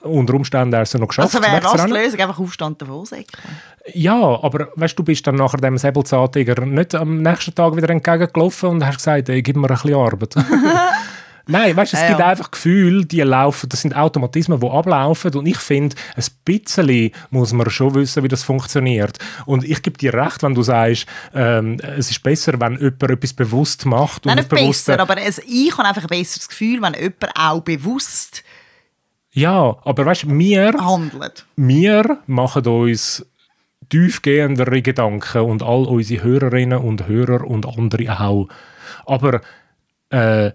unter 0.02 0.34
Umständen 0.34 0.76
hast 0.76 0.94
du 0.94 0.98
noch 0.98 1.08
geschafft. 1.08 1.34
Also 1.34 1.44
wäre 1.46 1.60
das 1.60 1.84
die. 1.84 1.92
Lösung, 1.92 2.20
einfach 2.20 2.38
Aufstand 2.38 2.80
davon? 2.80 3.04
Ja, 3.94 4.14
aber 4.42 4.68
weißt, 4.76 4.98
du 4.98 5.02
bist 5.02 5.26
dann 5.26 5.36
nachher 5.36 5.58
dem 5.58 5.78
Säbelzahntiger 5.78 6.64
nicht 6.64 6.94
am 6.94 7.22
nächsten 7.22 7.54
Tag 7.54 7.74
wieder 7.76 7.90
entgegengelaufen 7.90 8.68
und 8.70 8.86
hast 8.86 8.96
gesagt, 8.98 9.28
ey, 9.28 9.42
gib 9.42 9.56
mir 9.56 9.68
ein 9.68 9.74
bisschen 9.74 9.94
Arbeit. 9.94 10.34
Nein, 11.50 11.74
weißt, 11.74 11.94
es 11.94 12.00
Ja, 12.02 12.08
gibt 12.08 12.20
ja. 12.20 12.26
einfach 12.26 12.50
Gefühle, 12.50 13.06
die 13.06 13.22
laufen, 13.22 13.70
das 13.70 13.80
sind 13.80 13.96
Automatismen, 13.96 14.60
die 14.60 14.68
ablaufen 14.68 15.34
und 15.34 15.46
ich 15.46 15.56
finde, 15.56 15.96
ein 16.14 16.22
bisschen 16.44 17.10
muss 17.30 17.54
man 17.54 17.70
schon 17.70 17.94
wissen, 17.94 18.22
wie 18.22 18.28
das 18.28 18.42
funktioniert. 18.42 19.18
Und 19.46 19.64
ich 19.64 19.82
gebe 19.82 19.96
dir 19.96 20.12
recht, 20.12 20.42
wenn 20.42 20.54
du 20.54 20.62
sagst, 20.62 21.06
ähm, 21.34 21.78
es 21.96 22.10
ist 22.10 22.22
besser, 22.22 22.60
wenn 22.60 22.74
jemand 22.78 23.02
etwas 23.02 23.32
bewusst 23.32 23.86
macht. 23.86 24.26
Nein, 24.26 24.32
und 24.36 24.40
nicht 24.40 24.50
bewusst- 24.50 24.84
besser, 24.86 25.00
aber 25.00 25.16
es, 25.22 25.38
ich 25.48 25.72
habe 25.78 25.88
einfach 25.88 26.02
ein 26.02 26.08
besseres 26.08 26.48
Gefühl, 26.50 26.82
wenn 26.82 26.92
jemand 26.92 27.30
auch 27.34 27.60
bewusst 27.62 28.44
Ja, 29.38 29.76
aber 29.84 30.04
weißt, 30.04 30.28
wir 30.28 30.72
handelt. 30.72 31.46
wir 31.54 32.18
machen 32.26 32.66
uns 32.66 33.24
tiefgehendere 33.88 34.82
Gedanken 34.82 35.42
und 35.42 35.62
all 35.62 35.84
unsere 35.84 36.24
Hörerinnen 36.24 36.80
und 36.80 37.06
Hörer 37.06 37.46
und 37.46 37.64
andere 37.64 38.18
auch. 38.18 38.48
Aber 39.06 39.40
äh, 40.10 40.48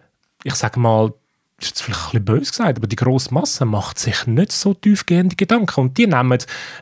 ich 0.43 0.55
sage 0.55 0.81
mal, 0.81 1.13
das 1.59 1.69
ist 1.69 1.81
vielleicht 1.81 2.01
ein 2.01 2.09
bisschen 2.11 2.25
böse 2.25 2.51
gesagt, 2.51 2.77
aber 2.77 2.87
die 2.87 2.97
grosse 2.97 3.33
Masse 3.33 3.63
macht 3.63 3.99
sich 3.99 4.27
nicht 4.27 4.51
so 4.51 4.73
tiefgehende 4.73 5.37
Gedanken. 5.37 5.79
Und 5.79 5.97
die 5.97 6.07
nehmen 6.07 6.39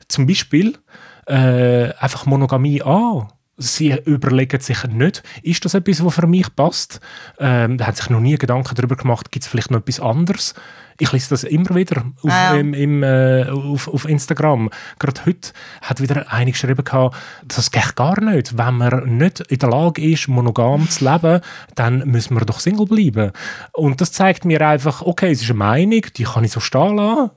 zum 0.07 0.25
Beispiel 0.25 0.79
äh, 1.27 1.93
einfach 1.99 2.25
Monogamie 2.25 2.81
an. 2.81 3.27
Sie 3.61 3.95
überlegen 4.05 4.59
sich 4.59 4.83
nicht, 4.85 5.23
ist 5.43 5.63
das 5.63 5.73
etwas, 5.73 6.03
was 6.03 6.15
für 6.15 6.27
mich 6.27 6.53
passt? 6.55 6.99
Ähm, 7.39 7.77
da 7.77 7.87
hat 7.87 7.97
sich 7.97 8.09
noch 8.09 8.19
nie 8.19 8.37
Gedanken 8.37 8.75
darüber 8.75 8.95
gemacht, 8.95 9.31
gibt 9.31 9.45
es 9.45 9.51
vielleicht 9.51 9.71
noch 9.71 9.79
etwas 9.79 9.99
anderes? 9.99 10.53
Ich 10.97 11.11
lese 11.11 11.29
das 11.29 11.43
immer 11.43 11.73
wieder 11.73 12.03
auf, 12.21 12.31
Ah, 12.31 12.55
im, 12.55 12.73
im, 12.73 13.01
äh, 13.01 13.45
auf, 13.49 13.87
auf 13.87 14.07
Instagram. 14.07 14.69
Gerade 14.99 15.21
heute 15.25 15.51
hat 15.81 16.01
wieder 16.01 16.31
einer 16.31 16.51
geschrieben, 16.51 16.83
gehabt, 16.83 17.15
das 17.45 17.71
geht 17.71 17.95
gar 17.95 18.21
nicht. 18.21 18.57
Wenn 18.57 18.75
man 18.75 19.17
nicht 19.17 19.39
in 19.39 19.57
der 19.57 19.69
Lage 19.69 20.01
ist, 20.01 20.27
monogam 20.27 20.89
zu 20.89 21.05
leben, 21.05 21.41
dann 21.75 21.99
müssen 22.07 22.35
wir 22.35 22.45
doch 22.45 22.59
Single 22.59 22.85
bleiben. 22.85 23.31
Und 23.73 23.99
das 24.01 24.11
zeigt 24.11 24.45
mir 24.45 24.61
einfach, 24.67 25.01
okay, 25.01 25.31
es 25.31 25.41
ist 25.41 25.49
eine 25.49 25.59
Meinung, 25.59 26.01
die 26.17 26.23
kann 26.23 26.43
ich 26.43 26.51
so 26.51 26.59
stehen 26.59 26.97
lassen. 26.97 27.31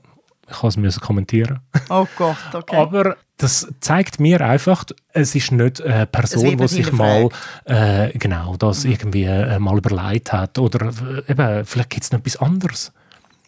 Ich 0.47 0.59
kann 0.59 0.85
es 0.85 1.01
kommentieren. 1.01 1.59
Oh 1.89 2.05
Gott, 2.17 2.37
okay. 2.53 2.75
Aber 2.75 3.15
das 3.37 3.67
zeigt 3.81 4.19
mir 4.19 4.41
einfach, 4.41 4.85
es 5.11 5.35
ist 5.35 5.51
nicht 5.51 5.81
eine 5.81 6.05
Person, 6.05 6.57
die 6.57 6.67
sich 6.67 6.91
mal 6.91 7.29
äh, 7.65 8.17
genau 8.17 8.55
das 8.55 8.85
irgendwie 8.85 9.23
äh, 9.23 9.59
mal 9.59 9.77
überlegt 9.77 10.31
hat. 10.31 10.57
Oder 10.57 10.91
äh, 11.27 11.31
eben, 11.31 11.65
vielleicht 11.65 11.89
gibt 11.89 12.03
es 12.03 12.11
noch 12.11 12.19
etwas 12.19 12.37
anderes. 12.37 12.93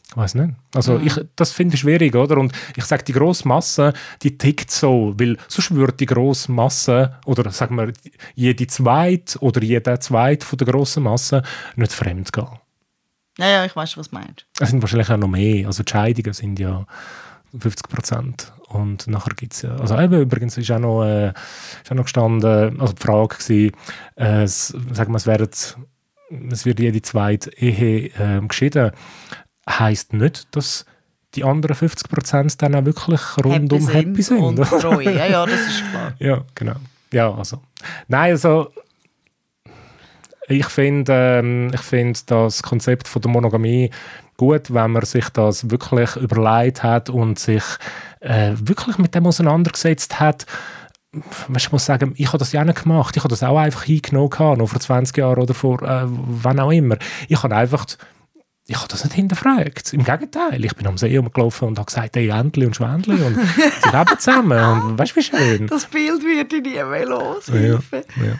Ich 0.09 0.15
weiß 0.15 0.35
nicht. 0.35 0.53
Also 0.73 0.99
ich, 0.99 1.13
das 1.35 1.51
finde 1.51 1.75
ich 1.75 1.81
schwierig, 1.81 2.15
oder? 2.15 2.37
Und 2.37 2.53
ich 2.75 2.85
sage, 2.85 3.03
die 3.03 3.13
grosse 3.13 3.47
Masse, 3.47 3.93
die 4.23 4.37
tickt 4.37 4.71
so, 4.71 5.13
weil 5.17 5.37
sonst 5.47 5.71
würde 5.71 5.93
die 5.93 6.05
grosse 6.05 6.51
Masse, 6.51 7.15
oder 7.25 7.49
sagen 7.51 7.75
wir, 7.75 7.91
jede 8.33 8.67
zweite 8.67 9.39
oder 9.39 9.61
jeder 9.61 9.99
zweite 9.99 10.45
von 10.45 10.57
der 10.57 10.67
grossen 10.67 11.03
Masse 11.03 11.43
nicht 11.75 11.91
fremd 11.91 12.31
gehen. 12.31 12.47
ja, 13.37 13.47
ja, 13.47 13.65
ich 13.65 13.75
weiß, 13.75 13.97
was 13.97 14.09
du 14.09 14.15
meinst. 14.15 14.45
Es 14.59 14.69
sind 14.69 14.81
wahrscheinlich 14.81 15.09
auch 15.09 15.17
noch 15.17 15.27
mehr. 15.27 15.67
Also 15.67 15.83
die 15.83 15.91
Scheidungen 15.91 16.33
sind 16.33 16.57
ja 16.57 16.85
50 17.57 17.89
Prozent. 17.89 18.53
Und 18.67 19.07
nachher 19.07 19.33
gibt 19.33 19.53
es 19.53 19.61
ja, 19.61 19.75
also 19.77 19.97
eben 19.97 20.21
übrigens 20.21 20.57
ist 20.57 20.69
auch 20.71 20.79
noch, 20.79 21.03
äh, 21.03 21.29
ist 21.29 21.91
auch 21.91 21.95
noch 21.95 22.03
gestanden, 22.03 22.79
also 22.81 22.93
die 22.93 23.01
Frage 23.01 23.37
gewesen, 23.37 23.71
äh, 24.15 24.43
es, 24.43 24.67
sagen 24.67 25.13
wir, 25.13 25.17
es, 25.17 25.25
werden, 25.25 25.49
es 26.51 26.65
wird 26.65 26.79
jede 26.79 27.01
zweite 27.01 27.49
Ehe 27.57 28.07
äh, 28.07 28.45
geschieden. 28.45 28.91
Heißt 29.69 30.13
nicht, 30.13 30.53
dass 30.55 30.85
die 31.35 31.43
anderen 31.43 31.75
50 31.75 32.09
Prozent 32.09 32.61
dann 32.61 32.75
auch 32.75 32.85
wirklich 32.85 33.21
rundum 33.43 33.87
happy 33.87 34.21
sind. 34.21 34.39
Und 34.39 34.57
treu. 34.57 35.01
Ja, 35.01 35.27
ja, 35.27 35.45
das 35.45 35.59
ist 35.59 35.83
klar. 35.91 36.13
Ja, 36.19 36.43
genau. 36.55 36.75
Ja, 37.13 37.33
also. 37.33 37.61
Nein, 38.07 38.31
also. 38.31 38.71
Ich 40.49 40.67
finde 40.67 41.11
ähm, 41.13 41.71
ich 41.73 41.81
find 41.81 42.31
das 42.31 42.63
Konzept 42.63 43.09
von 43.09 43.21
der 43.21 43.29
Monogamie 43.29 43.91
gut, 44.37 44.73
wenn 44.73 44.91
man 44.91 45.03
sich 45.03 45.29
das 45.29 45.69
wirklich 45.69 46.15
überlegt 46.15 46.83
hat 46.83 47.09
und 47.09 47.39
sich 47.39 47.63
äh, 48.21 48.53
wirklich 48.59 48.97
mit 48.97 49.15
dem 49.15 49.25
auseinandergesetzt 49.25 50.19
hat. 50.19 50.45
Weißt, 51.47 51.65
ich 51.65 51.71
muss 51.71 51.85
sagen, 51.85 52.13
ich 52.17 52.27
habe 52.27 52.37
das 52.37 52.51
ja 52.51 52.61
auch 52.61 52.65
nicht 52.65 52.83
gemacht. 52.83 53.17
Ich 53.17 53.23
habe 53.23 53.29
das 53.29 53.43
auch 53.43 53.57
einfach 53.57 53.83
hingenommen, 53.83 54.29
gehabt, 54.29 54.59
noch 54.59 54.69
vor 54.69 54.79
20 54.79 55.17
Jahren 55.17 55.41
oder 55.41 55.53
vor 55.53 55.81
äh, 55.81 56.03
wann 56.05 56.59
auch 56.59 56.71
immer. 56.71 56.97
Ich 57.27 57.41
habe 57.41 57.55
einfach 57.55 57.85
ich 58.69 58.75
habe 58.75 58.87
das 58.89 59.03
nicht 59.05 59.13
hinterfragt. 59.13 59.93
Im 59.93 60.03
Gegenteil, 60.03 60.63
ich 60.63 60.75
bin 60.75 60.87
am 60.87 60.97
See 60.97 61.15
rumgelaufen 61.15 61.69
und 61.69 61.79
habe 61.79 61.85
gesagt, 61.85 62.17
hey, 62.17 62.27
Entli 62.27 62.65
und 62.65 62.75
Schwändli 62.75 63.15
und 63.15 63.35
sie 63.81 63.89
leben 63.89 64.19
zusammen. 64.19 64.81
Und 64.83 64.99
weißt 64.99 65.13
du, 65.13 65.15
wie 65.15 65.23
schön? 65.23 65.67
Das 65.67 65.85
Bild 65.85 66.21
wird 66.21 66.51
ich 66.51 66.63
nie 66.63 66.83
mehr 66.83 67.05
los. 67.05 67.47
Ja, 67.47 67.79
ja. 67.95 68.39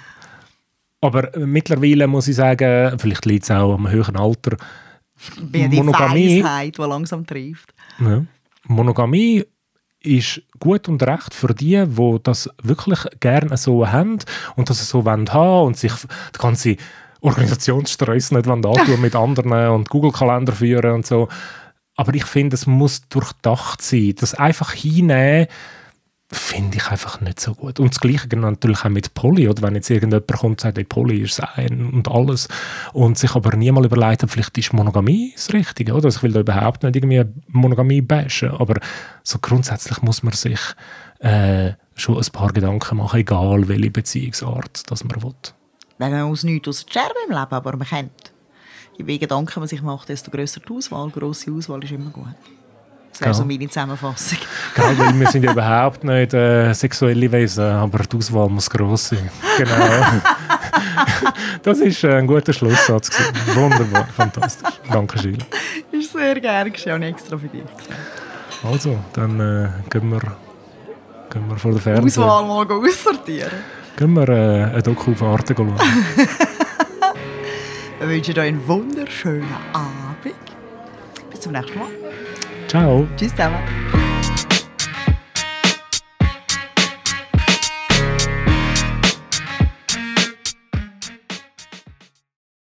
Aber 1.00 1.30
mittlerweile 1.38 2.08
muss 2.08 2.28
ich 2.28 2.36
sagen, 2.36 3.00
vielleicht 3.00 3.26
liegt 3.26 3.46
es 3.46 3.52
auch 3.52 3.74
am 3.74 3.90
höheren 3.90 4.18
Alter, 4.18 4.58
Wie 5.52 5.68
die 5.68 5.78
Monogamie- 5.78 6.44
Weisheit, 6.44 6.78
die 6.78 6.82
langsam 6.82 7.26
trifft. 7.26 7.74
ja. 8.00 8.24
Monogamie 8.70 9.46
ist 10.02 10.42
gut 10.60 10.88
und 10.90 11.02
recht 11.04 11.34
für 11.34 11.54
die, 11.54 11.86
die 11.86 12.18
das 12.24 12.50
wirklich 12.62 13.00
gerne 13.20 13.56
so 13.58 13.88
haben 13.88 14.20
und 14.56 14.70
das 14.70 14.88
so 14.88 15.06
wollen 15.06 15.32
haben 15.34 15.68
und 15.68 15.78
sich 15.78 15.94
die 15.94 16.40
ganze 16.40 16.76
Organisationsstress 17.22 18.32
nicht 18.32 18.46
wollen 18.46 18.66
antun 18.66 19.02
mit 19.02 19.16
anderen 19.16 19.70
und 19.70 19.90
Google-Kalender 19.90 20.54
führen 20.54 20.92
und 20.96 21.06
so. 21.06 21.28
Aber 21.96 22.14
ich 22.14 22.26
finde, 22.26 22.56
es 22.56 22.68
muss 22.68 23.08
durchdacht 23.10 23.82
sein. 23.82 24.14
Das 24.20 24.36
einfach 24.36 24.72
hinnehmen, 24.74 25.48
finde 26.30 26.78
ich 26.78 26.88
einfach 26.88 27.22
nicht 27.22 27.40
so 27.40 27.54
gut. 27.54 27.80
Und 27.80 27.94
das 27.94 28.02
Gleiche 28.02 28.28
natürlich 28.36 28.84
auch 28.84 28.90
mit 28.90 29.14
Poly, 29.14 29.48
oder 29.48 29.62
wenn 29.62 29.76
jetzt 29.76 29.90
irgendjemand 29.90 30.28
kommt 30.28 30.44
und 30.44 30.60
sagt, 30.62 30.78
hey, 30.78 30.84
Poly 30.84 31.22
ist 31.22 31.40
ein 31.40 31.90
und 31.94 32.10
alles 32.10 32.50
und 32.92 33.18
sich 33.18 33.34
aber 33.34 33.56
niemals 33.56 33.86
überlegt 33.86 34.24
hat, 34.24 34.32
vielleicht 34.32 34.58
ist 34.58 34.74
Monogamie 34.74 35.32
das 35.36 35.54
Richtige, 35.54 35.94
oder? 35.94 36.06
Also 36.06 36.18
ich 36.18 36.24
will 36.24 36.34
da 36.34 36.42
überhaupt 36.42 36.84
nicht 36.84 36.98
irgendwie 36.98 37.24
Monogamie 37.48 38.02
bashen, 38.02 38.52
aber 38.52 38.76
so 39.24 39.40
grundsätzlich 39.40 40.02
muss 40.02 40.22
man 40.22 40.34
sich 40.34 40.60
äh, 41.20 41.72
schon 41.96 42.18
ein 42.18 42.32
paar 42.32 42.52
Gedanken 42.52 42.98
machen, 42.98 43.20
egal 43.20 43.68
welche 43.70 43.92
Beziehungsart 43.92 44.92
das 44.92 45.06
man 45.06 45.24
will. 45.24 45.34
Wenn 45.98 46.12
man 46.12 46.28
muss 46.28 46.44
nichts 46.44 46.68
aus 46.68 46.86
der 46.86 46.94
Scherbe 46.94 47.16
im 47.28 47.34
Leben, 47.34 47.52
aber 47.52 47.78
man 47.78 47.88
kennt. 47.88 48.34
Je 48.98 49.06
mehr 49.06 49.18
Gedanken 49.18 49.60
man 49.60 49.70
sich 49.70 49.82
macht, 49.82 50.10
desto 50.10 50.30
grösser 50.30 50.60
die 50.60 50.74
Auswahl. 50.74 51.10
Grosse 51.10 51.52
Auswahl 51.52 51.84
ist 51.84 51.92
immer 51.92 52.10
gut. 52.10 52.36
So 53.32 53.46
meine 53.46 53.68
Zusammenfassung. 53.68 54.38
Genau, 54.76 54.88
weil 54.98 55.20
wir 55.20 55.28
sind 55.28 55.44
ja 55.44 55.52
überhaupt 55.52 56.04
nicht 56.04 56.34
äh, 56.34 56.72
sexuelle 56.74 57.32
Wesen, 57.32 57.66
aber 57.66 58.00
die 58.00 58.18
Auswahl 58.18 58.48
muss 58.50 58.70
gross 58.70 59.10
sein. 59.10 59.30
Genau. 59.58 59.76
das 61.64 61.80
ist 61.80 62.06
ein 62.06 62.28
guter 62.28 62.54
Schlusssatz. 62.54 63.10
Wunderbar, 63.56 64.08
fantastisch. 64.16 64.70
Danke, 64.92 65.20
Gilles. 65.20 65.46
ist 65.92 66.12
sehr 66.14 66.40
gerne 66.40 66.70
geschehen, 66.70 67.02
extra 67.04 67.38
für 67.38 67.48
dich. 67.48 67.64
Also, 68.64 68.98
dann 69.14 69.40
äh, 69.40 69.70
gehen, 69.90 70.12
wir, 70.12 70.22
gehen 71.32 71.50
wir 71.50 71.58
vor 71.58 71.72
der 71.72 71.82
Fernseher. 71.82 72.24
Auswahl 72.24 72.46
mal 72.46 72.72
aussortieren. 72.72 73.52
Gehen 73.96 74.14
wir 74.14 74.30
äh, 74.30 74.64
eine 74.66 74.84
Doku 74.84 75.12
auf 75.12 75.24
Arte 75.24 75.56
schauen. 75.56 75.74
Wir 78.00 78.10
wünschen 78.10 78.34
euch 78.34 78.40
einen 78.40 78.68
wunderschönen 78.68 79.48
Abend. 79.74 80.36
Bis 81.32 81.42
zum 81.42 81.52
nächsten 81.52 81.80
Mal. 81.80 81.88
Ciao. 82.68 83.08
Tschüss 83.16 83.32
zusammen. 83.32 84.07